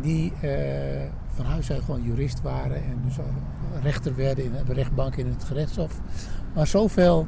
[0.00, 0.50] die uh,
[1.34, 3.16] van huis uit gewoon jurist waren en dus
[3.82, 6.00] rechter werden in de rechtbank in het gerechtshof.
[6.54, 7.26] Maar zoveel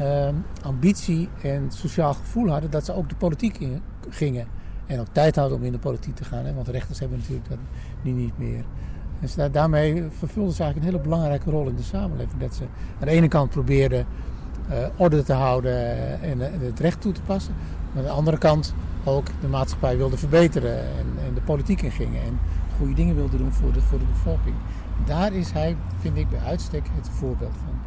[0.00, 0.28] uh,
[0.62, 4.46] ambitie en sociaal gevoel hadden dat ze ook de politiek in gingen.
[4.86, 7.48] En ook tijd hadden om in de politiek te gaan, hè, want rechters hebben natuurlijk
[7.48, 7.58] dat
[8.02, 8.64] nu niet meer.
[9.20, 12.40] Dus daarmee vervulden ze eigenlijk een hele belangrijke rol in de samenleving.
[12.40, 12.62] Dat ze
[13.00, 14.06] aan de ene kant probeerden
[14.70, 15.76] uh, orde te houden
[16.22, 17.54] en het recht toe te passen.
[17.96, 18.74] Maar aan de andere kant
[19.04, 22.22] ook de maatschappij wilde verbeteren en, en de politiek in gingen.
[22.22, 22.38] En
[22.76, 24.54] goede dingen wilde doen voor de, voor de bevolking.
[25.04, 27.78] Daar is hij, vind ik, bij uitstek het voorbeeld van.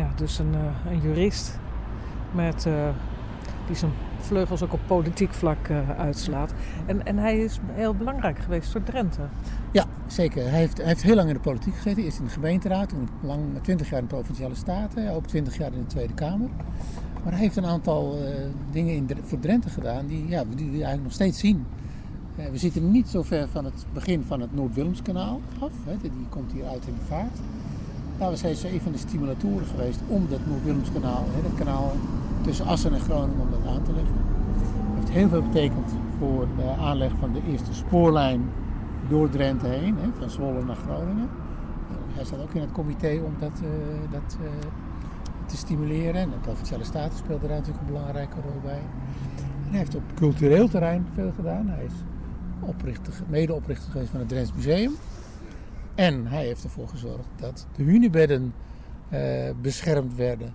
[0.00, 1.58] Ja, dus een, uh, een jurist
[2.32, 2.88] met, uh,
[3.66, 6.52] die zijn vleugels ook op politiek vlak uh, uitslaat.
[6.86, 9.22] En, en hij is heel belangrijk geweest voor Drenthe.
[9.70, 10.42] Ja, zeker.
[10.42, 12.02] Hij heeft, hij heeft heel lang in de politiek gezeten.
[12.02, 15.72] Eerst in de gemeenteraad, toen lang 20 jaar in de Provinciale Staten, ook 20 jaar
[15.72, 16.48] in de Tweede Kamer.
[17.26, 18.28] Maar hij heeft een aantal uh,
[18.70, 21.66] dingen in, voor Drenthe gedaan die, ja, die we eigenlijk nog steeds zien.
[22.38, 25.72] Uh, we zitten niet zo ver van het begin van het Noord-Willemskanaal af.
[25.84, 27.38] Hè, die komt hier uit in de vaart.
[28.18, 31.92] Daar was hij een van de stimulatoren geweest om dat Noord-Willemskanaal, dat kanaal
[32.42, 34.14] tussen Assen en Groningen, om dat aan te leggen.
[34.14, 38.42] Hij heeft heel veel betekend voor de aanleg van de eerste spoorlijn
[39.08, 41.28] door Drenthe heen, hè, van Zwolle naar Groningen.
[42.14, 43.68] Hij zat ook in het comité om dat, uh,
[44.12, 44.36] dat
[45.56, 46.14] stimuleren.
[46.14, 48.80] En de Provinciale Staten speelde daar natuurlijk een belangrijke rol bij.
[49.64, 51.68] En hij heeft op cultureel terrein veel gedaan.
[51.68, 51.92] Hij is
[52.60, 54.92] oprichter, medeoprichter geweest van het Drents Museum.
[55.94, 58.54] En hij heeft ervoor gezorgd dat de hunebedden
[59.12, 59.20] uh,
[59.60, 60.54] beschermd werden.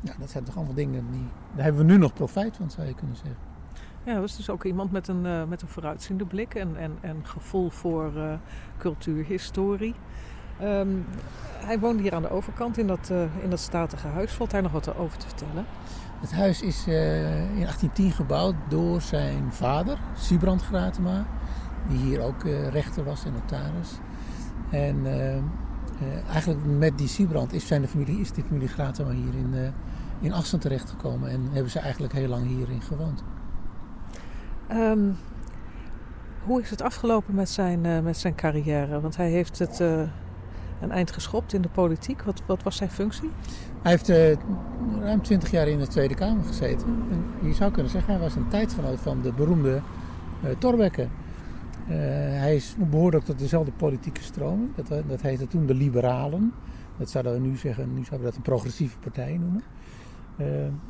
[0.00, 1.26] Nou, dat zijn toch allemaal dingen die.
[1.54, 3.36] Daar hebben we nu nog profijt van, zou je kunnen zeggen.
[4.04, 6.98] Ja, dat is dus ook iemand met een, uh, met een vooruitziende blik en, en,
[7.00, 8.34] en gevoel voor uh,
[8.78, 9.94] cultuurhistorie.
[10.62, 11.04] Um,
[11.64, 14.32] hij woonde hier aan de overkant in dat, uh, in dat statige huis.
[14.32, 15.64] Valt daar nog wat over te vertellen?
[16.20, 21.26] Het huis is uh, in 1810 gebouwd door zijn vader, Siebrand Gratema.
[21.88, 23.90] Die hier ook uh, rechter was en notaris.
[24.70, 25.06] En
[26.32, 29.72] eigenlijk met die Siebrand is, zijn de familie, is de familie Gratema hier in,
[30.20, 31.30] in Assen terechtgekomen.
[31.30, 33.22] En hebben ze eigenlijk heel lang hierin gewoond.
[34.70, 35.16] Um,
[36.44, 39.00] hoe is het afgelopen met zijn, met zijn carrière?
[39.00, 39.80] Want hij heeft het
[40.82, 42.22] een eind geschopt in de politiek.
[42.22, 43.30] Wat, wat was zijn functie?
[43.82, 44.32] Hij heeft uh,
[45.00, 46.86] ruim twintig jaar in de Tweede Kamer gezeten.
[47.10, 49.80] En je zou kunnen zeggen, hij was een tijdgenoot van de beroemde
[50.58, 51.10] uh.
[51.88, 51.96] Uh,
[52.38, 54.74] hij is, behoorde ook tot dezelfde politieke stroming.
[54.74, 56.52] Dat, dat heette toen de Liberalen.
[56.98, 59.62] Dat zouden we nu zeggen, nu zouden we dat een progressieve partij noemen.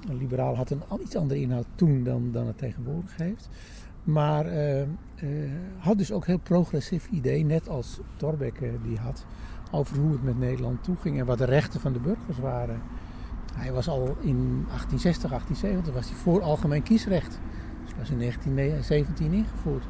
[0.08, 3.48] een liberaal had een iets andere inhoud toen dan, dan het tegenwoordig heeft.
[4.04, 4.46] Maar
[5.78, 9.24] had dus ook heel progressief idee, net als Thorbecke die had
[9.72, 12.80] over hoe het met Nederland toeging en wat de rechten van de burgers waren.
[13.54, 17.38] Hij was al in 1860, 1870 was hij voor algemeen kiesrecht.
[17.84, 19.84] Dus was in 1917 ingevoerd.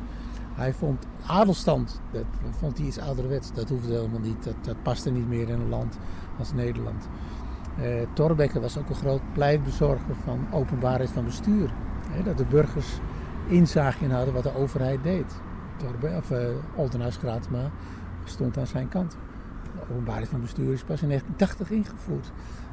[0.54, 3.52] Hij vond adelstand, dat vond hij iets ouderwets.
[3.52, 4.44] Dat hoefde helemaal niet.
[4.44, 5.98] Dat, dat paste niet meer in een land
[6.38, 7.08] als Nederland.
[7.80, 11.72] Uh, Thorbecke was ook een groot pleitbezorger van openbaarheid van bestuur.
[12.24, 12.98] dat de burgers
[13.46, 15.40] inzage in hadden wat de overheid deed.
[15.76, 16.38] Torbe, of, uh,
[16.74, 17.70] Oldenhuis Gratema
[18.24, 19.16] stond aan zijn kant.
[19.90, 22.30] Openbaarheid van bestuur is pas in 1980 ingevoerd.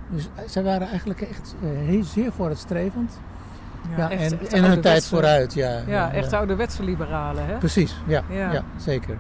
[0.10, 3.20] Dus zij waren eigenlijk echt uh, heel zeer vooruitstrevend.
[3.90, 5.54] Ja, ja en, en hun tijd vooruit.
[5.54, 7.46] Ja, ja, ja echt ouderwetse liberalen.
[7.46, 7.58] Hè?
[7.58, 8.64] Precies, ja, ja.
[8.78, 9.18] zeker.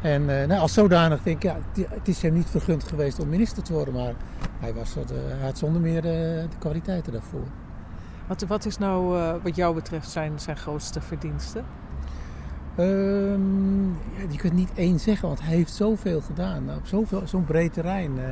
[0.00, 1.56] En uh, nou, als zodanig denk ik, ja,
[1.88, 4.12] het is hem niet vergund geweest om minister te worden, maar
[4.60, 7.46] hij, was, uh, hij had zonder meer de kwaliteiten daarvoor.
[8.26, 11.64] Wat, wat is nou wat jou betreft zijn, zijn grootste verdiensten?
[12.78, 16.70] Um, ja, die kunt niet één zeggen, want hij heeft zoveel gedaan.
[16.76, 18.16] Op zoveel, zo'n breed terrein.
[18.16, 18.24] Uh,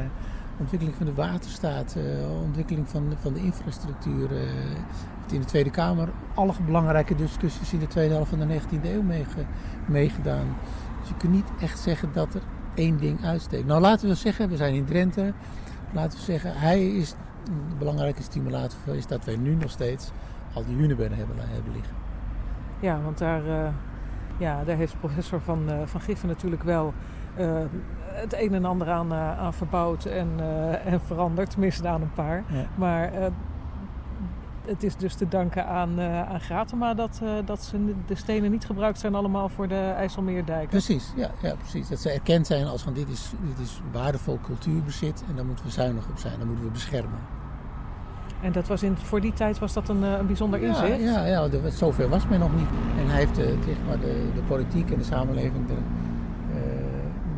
[0.59, 4.29] ontwikkeling van de waterstaat, uh, ontwikkeling van, van de infrastructuur.
[4.31, 8.85] heeft in de Tweede Kamer alle belangrijke discussies in de tweede helft van de 19e
[8.85, 9.45] eeuw meege,
[9.87, 10.57] meegedaan.
[11.01, 12.43] Dus je kunt niet echt zeggen dat er
[12.75, 13.67] één ding uitsteekt.
[13.67, 15.33] Nou, laten we zeggen, we zijn in Drenthe.
[15.93, 17.15] Laten we zeggen, hij is
[17.45, 20.11] de belangrijke stimulator is dat wij nu nog steeds
[20.53, 21.95] al die hunebedden hebben, hebben liggen.
[22.81, 23.69] Ja, want daar, uh,
[24.41, 26.95] ja, daar heeft professor Van, uh, van Giffen natuurlijk wel
[27.39, 27.61] uh,
[28.05, 30.29] het een en ander aan, aan verbouwd en,
[30.85, 31.51] en veranderd.
[31.51, 32.45] Tenminste aan een paar.
[32.49, 32.67] Ja.
[32.75, 33.13] Maar
[34.65, 38.99] het is dus te danken aan, aan Gratema dat, dat ze de stenen niet gebruikt
[38.99, 40.69] zijn allemaal voor de IJsselmeerdijk.
[40.69, 41.89] Precies, ja, ja, precies.
[41.89, 45.65] Dat ze erkend zijn als van dit is, dit is waardevol cultuurbezit en daar moeten
[45.65, 47.40] we zuinig op zijn, daar moeten we beschermen.
[48.43, 51.01] En dat was in, voor die tijd was dat een, een bijzonder ja, inzicht?
[51.01, 52.69] Ja, ja de, zover was men nog niet.
[52.99, 56.63] En hij heeft de, zeg maar, de, de politiek en de samenleving er, uh,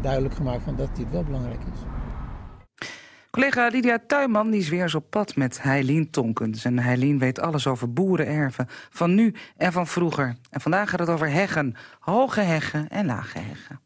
[0.03, 1.81] duidelijk gemaakt van dat dit wel belangrijk is.
[3.31, 6.65] Collega Lydia Tuinman die is weer eens op pad met Heilien Tonkens.
[6.65, 10.37] En Heilien weet alles over boerenerven van nu en van vroeger.
[10.51, 11.75] En vandaag gaat het over heggen.
[12.01, 13.81] Hoge heggen en lage heggen.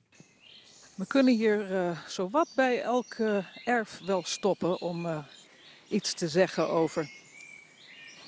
[0.95, 5.19] We kunnen hier uh, zowat bij elk uh, erf wel stoppen om uh,
[5.89, 7.11] iets te zeggen over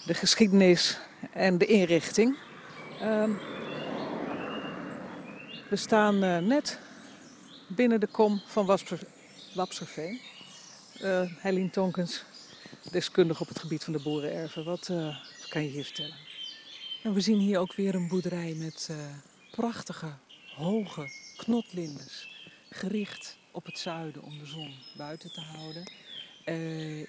[0.07, 0.99] de geschiedenis
[1.33, 2.37] en de inrichting.
[3.03, 3.25] Uh,
[5.69, 6.79] we staan net
[7.67, 8.79] binnen de kom van
[9.55, 10.21] Wapserveen.
[11.03, 12.25] Uh, Helene Tonkens,
[12.91, 14.65] deskundig op het gebied van de boerenerven.
[14.65, 15.07] Wat, uh,
[15.39, 16.17] wat kan je hier vertellen?
[17.03, 18.91] En we zien hier ook weer een boerderij met
[19.51, 20.13] prachtige,
[20.57, 22.29] hoge knotlindes.
[22.71, 25.91] Gericht op het zuiden om de zon buiten te houden.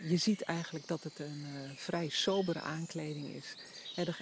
[0.09, 3.55] Je ziet eigenlijk dat het een vrij sobere aankleding is.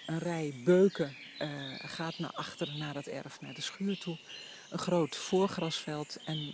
[0.06, 1.16] een rij beuken
[1.78, 4.20] gaat naar achteren, naar het erf, naar de schuur toe.
[4.70, 6.54] Een groot voorgrasveld en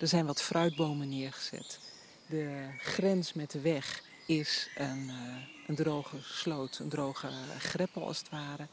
[0.00, 1.78] er zijn wat fruitbomen neergezet.
[2.26, 5.10] De grens met de weg is een,
[5.66, 8.66] een droge sloot, een droge greppel als het ware.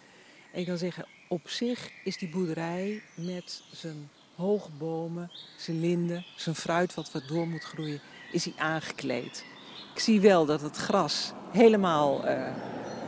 [0.52, 6.26] En ik kan zeggen, op zich is die boerderij met zijn hoge bomen, zijn linden,
[6.36, 9.46] zijn fruit wat wat door moet groeien, is hij aangekleed.
[9.94, 12.48] Ik zie wel dat het gras helemaal uh,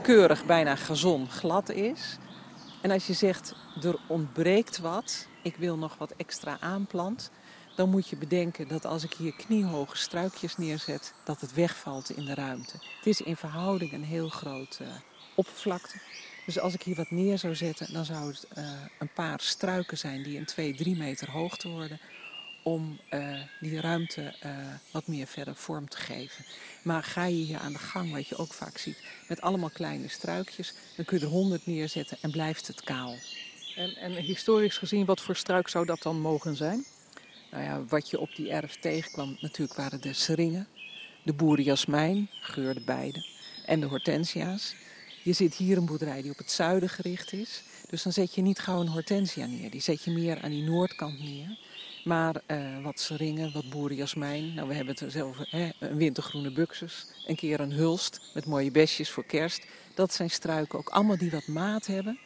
[0.02, 2.18] keurig, bijna gazon, glad is.
[2.82, 7.32] En als je zegt, er ontbreekt wat, ik wil nog wat extra aanplant
[7.76, 12.26] dan moet je bedenken dat als ik hier kniehoge struikjes neerzet, dat het wegvalt in
[12.26, 12.78] de ruimte.
[12.98, 14.90] Het is in verhouding een heel grote uh,
[15.36, 15.98] oppervlakte.
[16.46, 18.64] Dus als ik hier wat neer zou zetten, dan zou het uh,
[19.00, 22.00] een paar struiken zijn die een 2, 3 meter hoogte worden.
[22.64, 24.34] Om uh, die ruimte
[24.92, 26.46] wat meer verder vorm te geven.
[26.82, 30.08] Maar ga je hier aan de gang, wat je ook vaak ziet, met allemaal kleine
[30.08, 33.16] struikjes, dan kun je er 100 neerzetten en blijft het kaal.
[33.76, 36.86] En, en historisch gezien, wat voor struik zou dat dan mogen zijn?
[37.52, 40.68] Nou ja, wat je op die erf tegenkwam, natuurlijk waren de seringen,
[41.24, 43.26] de boerenjasmijn, geurde beide,
[43.66, 44.76] en de hortensia's.
[45.24, 47.64] Je zit hier een boerderij die op het zuiden gericht is.
[47.90, 49.70] Dus dan zet je niet gauw een hortensia neer.
[49.70, 51.58] Die zet je meer aan die noordkant neer.
[52.04, 54.54] Maar uh, wat seringen, wat boerenjasmijn.
[54.54, 57.08] Nou, we hebben het zelf hè, een wintergroene buxus.
[57.26, 59.66] Een keer een hulst met mooie besjes voor kerst.
[59.96, 62.20] Dat zijn struiken ook allemaal die wat maat hebben.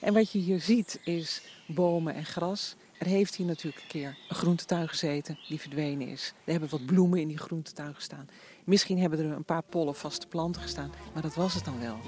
[0.00, 2.74] En wat je hier ziet is bomen en gras.
[2.98, 6.32] Er heeft hier natuurlijk een keer een groentetuin gezeten die verdwenen is.
[6.44, 8.28] Er hebben wat bloemen in die groentetuin gestaan.
[8.64, 11.98] Misschien hebben er een paar pollen vaste planten gestaan, maar dat was het dan wel.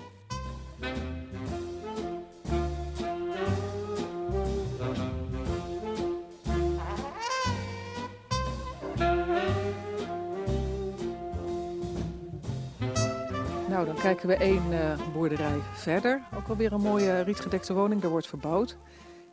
[13.83, 16.23] Nou, dan kijken we één uh, boerderij verder.
[16.35, 18.77] Ook alweer een mooie rietgedekte woning, daar wordt verbouwd.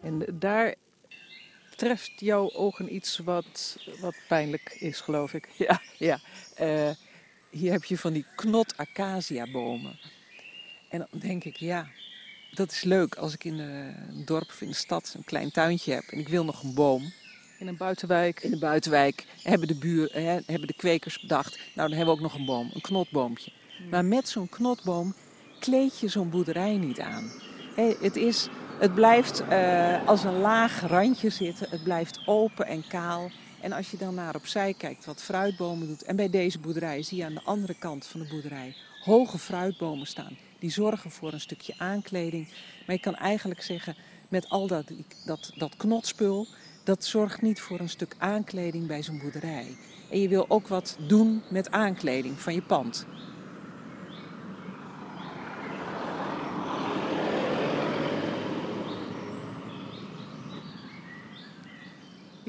[0.01, 0.75] En daar
[1.75, 5.49] treft jouw ogen iets wat, wat pijnlijk is, geloof ik.
[5.57, 6.19] Ja, ja.
[6.61, 6.89] Uh,
[7.49, 9.99] hier heb je van die knot acacia bomen.
[10.89, 11.87] En dan denk ik, ja,
[12.53, 15.93] dat is leuk als ik in een dorp of in de stad een klein tuintje
[15.93, 17.11] heb en ik wil nog een boom.
[17.59, 18.43] In een buitenwijk?
[18.43, 22.21] In een buitenwijk hebben de, buur, hè, hebben de kwekers bedacht, nou dan hebben we
[22.21, 23.51] ook nog een boom, een knotboompje.
[23.89, 25.13] Maar met zo'n knotboom
[25.59, 27.31] kleed je zo'n boerderij niet aan.
[27.75, 28.47] het, is,
[28.79, 33.29] het blijft uh, als een laag randje zitten, het blijft open en kaal.
[33.61, 36.03] En als je dan naar opzij kijkt wat fruitbomen doet.
[36.03, 40.07] En bij deze boerderij zie je aan de andere kant van de boerderij hoge fruitbomen
[40.07, 40.37] staan.
[40.59, 42.47] Die zorgen voor een stukje aankleding.
[42.85, 43.95] Maar je kan eigenlijk zeggen,
[44.27, 44.91] met al dat,
[45.25, 46.47] dat, dat knotspul,
[46.83, 49.77] dat zorgt niet voor een stuk aankleding bij zo'n boerderij.
[50.09, 53.05] En je wil ook wat doen met aankleding van je pand.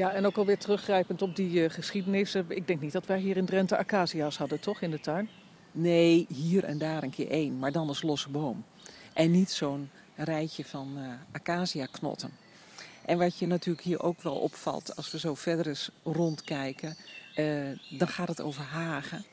[0.00, 2.34] Ja, en ook alweer teruggrijpend op die uh, geschiedenis.
[2.34, 5.28] Ik denk niet dat wij hier in Drenthe acacia's hadden, toch, in de tuin?
[5.72, 8.64] Nee, hier en daar een keer één, maar dan als losse boom.
[9.12, 12.30] En niet zo'n rijtje van uh, acacia-knotten.
[13.04, 16.96] En wat je natuurlijk hier ook wel opvalt, als we zo verder eens rondkijken,
[17.36, 19.24] uh, dan gaat het over hagen.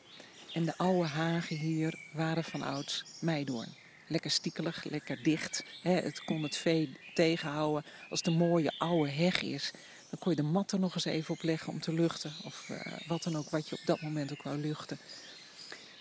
[0.54, 3.70] En de oude hagen hier waren van ouds meidoorn.
[4.08, 5.64] Lekker stiekelig, lekker dicht.
[5.82, 7.84] het kon het vee tegenhouden.
[8.10, 9.72] Als een mooie oude heg is,
[10.10, 12.32] dan kon je de mat er nog eens even op leggen om te luchten.
[12.44, 15.00] Of uh, wat dan ook, wat je op dat moment ook wou luchten.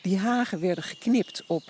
[0.02, 1.62] Die hagen werden geknipt op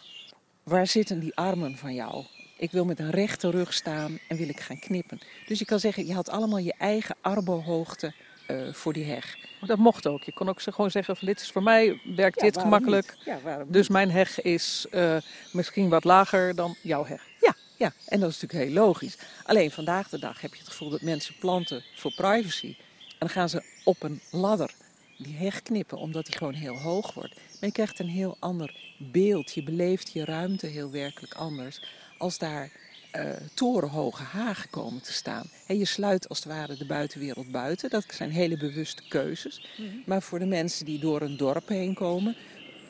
[0.63, 2.25] waar zitten die armen van jou?
[2.59, 5.21] Ik wil met een rechte rug staan en wil ik gaan knippen.
[5.47, 8.15] Dus je kan zeggen, je had allemaal je eigen arbohoogte
[8.51, 9.37] uh, voor die heg.
[9.61, 10.23] Dat mocht ook.
[10.23, 13.17] Je kon ook gewoon zeggen van dit is voor mij, werkt dit gemakkelijk.
[13.25, 15.17] Ja, dus mijn heg is uh,
[15.53, 17.23] misschien wat lager dan jouw heg.
[17.41, 19.17] Ja, ja, en dat is natuurlijk heel logisch.
[19.45, 22.77] Alleen vandaag de dag heb je het gevoel dat mensen planten voor privacy.
[22.99, 24.75] En dan gaan ze op een ladder
[25.19, 27.35] die heg knippen, omdat die gewoon heel hoog wordt.
[27.35, 29.55] Maar je krijgt een heel ander beeld.
[29.55, 31.81] Je beleeft je ruimte heel werkelijk anders.
[32.19, 32.71] Als daar
[33.17, 35.51] uh, torenhoge hagen komen te staan.
[35.67, 37.91] Je sluit als het ware de buitenwereld buiten.
[37.91, 39.69] Dat zijn hele bewuste keuzes.
[39.77, 39.89] Mhm.
[40.07, 42.37] Maar voor de mensen die door een dorp heen komen,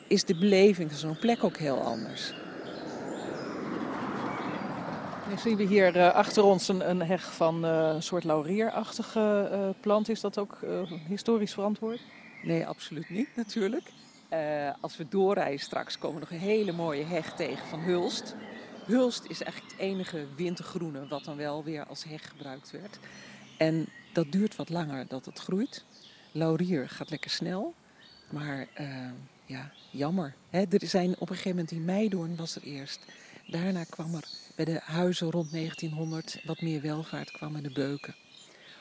[0.07, 2.33] is de beleving van zo'n plek ook heel anders.
[5.29, 9.49] Nu zien we hier uh, achter ons een, een heg van uh, een soort laurierachtige
[9.51, 10.09] uh, plant.
[10.09, 10.57] Is dat ook
[11.07, 11.99] historisch verantwoord?
[12.43, 13.91] Nee, absoluut niet natuurlijk.
[14.81, 18.35] als we doorrijden straks komen we nog een hele mooie heg tegen van Hulst.
[18.85, 22.99] Hulst is eigenlijk het enige wintergroene wat dan wel weer als heg gebruikt werd.
[23.57, 25.83] En dat duurt wat langer dat het groeit.
[26.31, 27.73] Laurier gaat lekker snel.
[28.29, 28.67] Maar
[29.45, 30.33] ja, jammer.
[30.49, 30.63] Hè?
[30.69, 32.99] Er zijn op een gegeven moment in Meidoorn was er eerst.
[33.49, 34.23] Daarna kwam er
[34.55, 38.15] bij de huizen rond 1900 wat meer welvaart kwam in de beuken.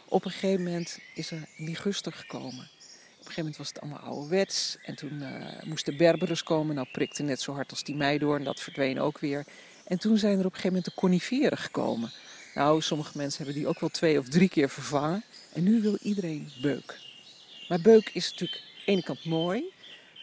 [0.09, 2.49] Op een gegeven moment is er liguster gekomen.
[2.49, 4.77] Op een gegeven moment was het allemaal ouderwets.
[4.83, 6.75] En toen uh, moesten Berberus komen.
[6.75, 8.45] Nou prikte net zo hard als die meidoorn.
[8.45, 9.45] Dat verdween ook weer.
[9.85, 12.11] En toen zijn er op een gegeven moment de coniferen gekomen.
[12.55, 15.25] Nou, sommige mensen hebben die ook wel twee of drie keer vervangen.
[15.53, 16.99] En nu wil iedereen beuk.
[17.69, 19.65] Maar beuk is natuurlijk aan de ene kant mooi.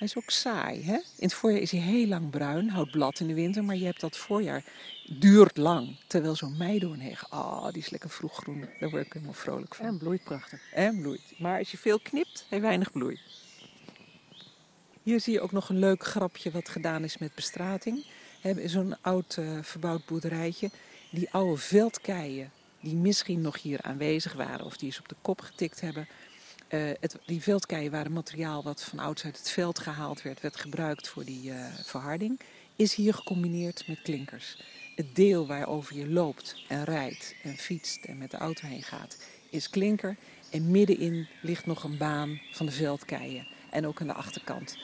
[0.04, 0.84] Hij is ook saai.
[0.84, 0.94] Hè?
[0.94, 3.64] In het voorjaar is hij heel lang bruin, houdt blad in de winter.
[3.64, 4.64] Maar je hebt dat voorjaar
[5.20, 5.98] duurt lang.
[6.08, 8.66] Terwijl zo'n meidoornheg, ah, oh, die is lekker vroeggroen.
[8.80, 9.86] Daar word ik helemaal vrolijk van.
[9.86, 10.62] En bloeit prachtig.
[10.74, 11.34] En bloeit.
[11.38, 13.20] Maar als je veel knipt, heeft weinig bloei.
[15.04, 18.06] Hier zie je ook nog een leuk grapje wat gedaan is met bestrating.
[18.66, 20.70] Zo'n oud uh, verbouwd boerderijtje.
[21.12, 22.52] Die oude veldkeien
[22.82, 26.08] die misschien nog hier aanwezig waren of die eens op de kop getikt hebben.
[26.74, 30.56] Uh, het, die veldkeien waren materiaal wat van ouds uit het veld gehaald werd, werd
[30.56, 32.40] gebruikt voor die uh, verharding,
[32.76, 34.58] is hier gecombineerd met klinkers
[34.96, 39.18] het deel waarover je loopt en rijdt en fietst en met de auto heen gaat,
[39.50, 40.16] is klinker.
[40.50, 43.48] En middenin ligt nog een baan van de veldkeien.
[43.70, 44.78] En ook aan de achterkant.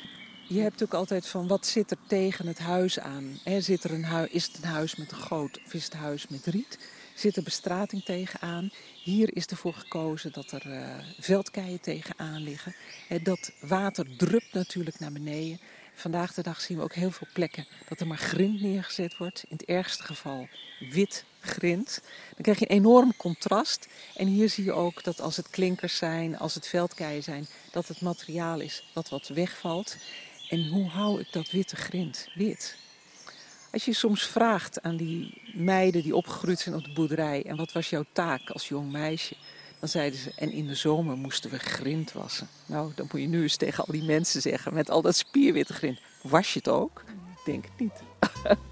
[0.48, 3.40] Je hebt ook altijd van wat zit er tegen het huis aan?
[3.60, 6.00] zit er een hui is het een huis met een goot of is het een
[6.00, 6.78] huis met riet?
[7.20, 8.72] Zit er bestrating tegenaan?
[9.04, 12.76] Hier is ervoor gekozen dat er uh, veldkeien tegenaan liggen.
[13.24, 15.60] dat water drupt natuurlijk naar beneden.
[15.94, 19.44] Vandaag de dag zien we ook heel veel plekken dat er maar grind neergezet wordt.
[19.50, 20.48] In het ergste geval
[20.92, 22.02] wit grind.
[22.34, 23.88] Dan krijg je een enorm contrast.
[24.16, 27.88] En hier zie je ook dat als het klinkers zijn, als het veldkeien zijn, dat
[27.88, 29.98] het materiaal is wat wat wegvalt.
[30.50, 32.78] En hoe hou ik dat witte grind wit?
[33.72, 37.44] Als je soms vraagt aan die meiden die opgegroeid zijn op de boerderij...
[37.46, 39.36] en wat was jouw taak als jong meisje...
[39.80, 42.48] Dan zeiden ze, en in de zomer moesten we grind wassen.
[42.66, 45.74] Nou, dan moet je nu eens tegen al die mensen zeggen, met al dat spierwitte
[45.74, 46.00] grind.
[46.22, 47.04] Was je het ook?
[47.08, 48.04] Ik denk het niet.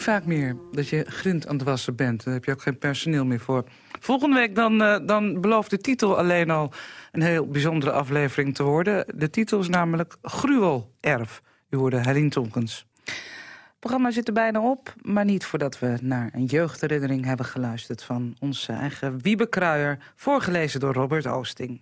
[0.00, 0.56] vaak meer.
[0.72, 2.24] Dat je grind aan het wassen bent.
[2.24, 3.64] Daar heb je ook geen personeel meer voor.
[4.00, 6.72] Volgende week dan, uh, dan belooft de titel alleen al
[7.12, 9.04] een heel bijzondere aflevering te worden.
[9.14, 11.42] De titel is namelijk Gruwelerf.
[11.70, 12.86] U hoorde Helene Tonkens.
[13.04, 18.02] Het programma zit er bijna op, maar niet voordat we naar een jeugdherinnering hebben geluisterd...
[18.02, 21.80] van onze eigen Wiebe Kruijer, voorgelezen door Robert Oosting.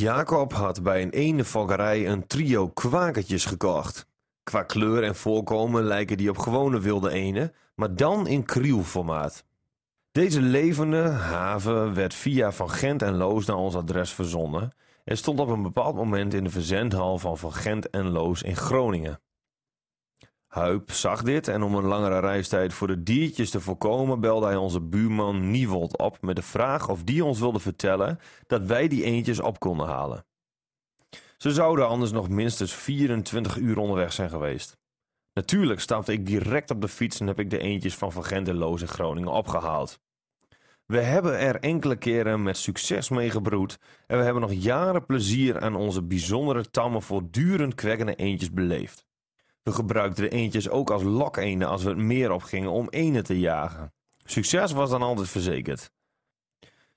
[0.00, 1.44] Jacob had bij een ene
[2.06, 4.06] een trio kwakertjes gekocht.
[4.42, 9.44] Qua kleur en voorkomen lijken die op gewone wilde ene, maar dan in krielformaat.
[10.12, 14.72] Deze levende haven werd via Van Gent en Loos naar ons adres verzonnen
[15.04, 18.56] en stond op een bepaald moment in de verzendhal van Van Gent en Loos in
[18.56, 19.20] Groningen.
[20.50, 24.56] Huip zag dit en om een langere reistijd voor de diertjes te voorkomen belde hij
[24.56, 29.04] onze buurman Niewold op met de vraag of die ons wilde vertellen dat wij die
[29.04, 30.24] eendjes op konden halen.
[31.36, 34.76] Ze zouden anders nog minstens 24 uur onderweg zijn geweest.
[35.32, 38.48] Natuurlijk stapte ik direct op de fiets en heb ik de eendjes van Van Gent
[38.48, 40.00] in Groningen opgehaald.
[40.86, 45.60] We hebben er enkele keren met succes mee gebroed en we hebben nog jaren plezier
[45.60, 49.08] aan onze bijzondere tamme voortdurend kwekkende eendjes beleefd.
[49.62, 53.38] We gebruikten de eendjes ook als lokeenden als we het meer opgingen om enen te
[53.38, 53.92] jagen.
[54.24, 55.92] Succes was dan altijd verzekerd.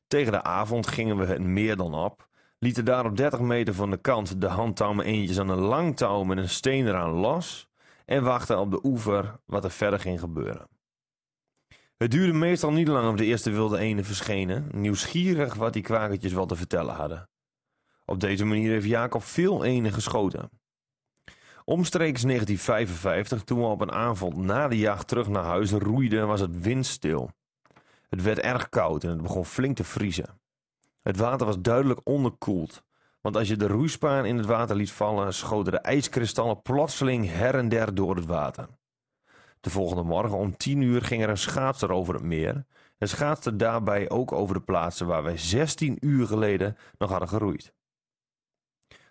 [0.07, 2.27] Tegen de avond gingen we het meer dan op,
[2.59, 6.23] lieten daar op 30 meter van de kant de handtamme eendjes aan een lang touw
[6.23, 7.67] met een steen eraan los
[8.05, 10.67] en wachten op de oever wat er verder ging gebeuren.
[11.97, 16.33] Het duurde meestal niet lang of de eerste wilde eenden verschenen, nieuwsgierig wat die kwakertjes
[16.33, 17.29] wel te vertellen hadden.
[18.05, 20.49] Op deze manier heeft Jacob veel enen geschoten.
[21.65, 26.39] Omstreeks 1955, toen we op een avond na de jacht terug naar huis roeiden, was
[26.39, 27.29] het windstil.
[28.09, 30.39] Het werd erg koud en het begon flink te vriezen.
[31.01, 32.83] Het water was duidelijk onderkoeld,
[33.21, 37.55] want als je de roeispaan in het water liet vallen, schoten de ijskristallen plotseling her
[37.55, 38.67] en der door het water.
[39.59, 42.65] De volgende morgen om tien uur ging er een schaatser over het meer
[42.97, 47.73] en schaatste daarbij ook over de plaatsen waar wij 16 uur geleden nog hadden geroeid.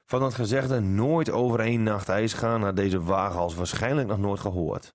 [0.07, 4.41] Van het gezegde nooit over één nacht ijs gaan naar deze waaghals waarschijnlijk nog nooit
[4.41, 4.95] gehoord.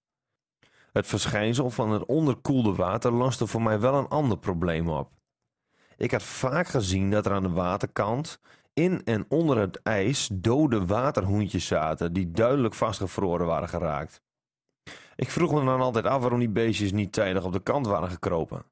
[0.91, 5.11] Het verschijnsel van het onderkoelde water loste voor mij wel een ander probleem op.
[5.97, 8.39] Ik had vaak gezien dat er aan de waterkant,
[8.73, 14.21] in en onder het ijs, dode waterhoentjes zaten die duidelijk vastgevroren waren geraakt.
[15.15, 18.09] Ik vroeg me dan altijd af waarom die beestjes niet tijdig op de kant waren
[18.09, 18.65] gekropen.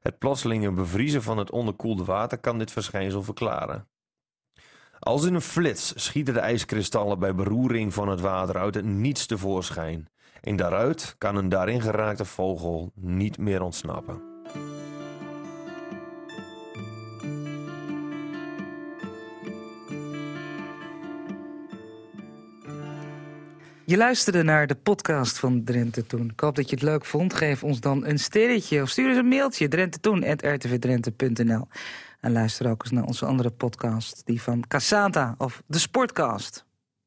[0.00, 3.88] Het plotselinge bevriezen van het onderkoelde water kan dit verschijnsel verklaren.
[5.00, 9.26] Als in een flits schieten de ijskristallen bij beroering van het water uit het niets
[9.26, 10.08] tevoorschijn.
[10.40, 14.28] En daaruit kan een daarin geraakte vogel niet meer ontsnappen.
[23.84, 26.30] Je luisterde naar de podcast van Drenthe Toen.
[26.30, 27.34] Ik hoop dat je het leuk vond.
[27.34, 29.68] Geef ons dan een sterretje of stuur eens een mailtje.
[29.68, 31.66] drentettoen.rtvdrenthe.nl
[32.20, 36.64] En luister ook eens naar onze andere podcast, die van Casata of de Sportcast.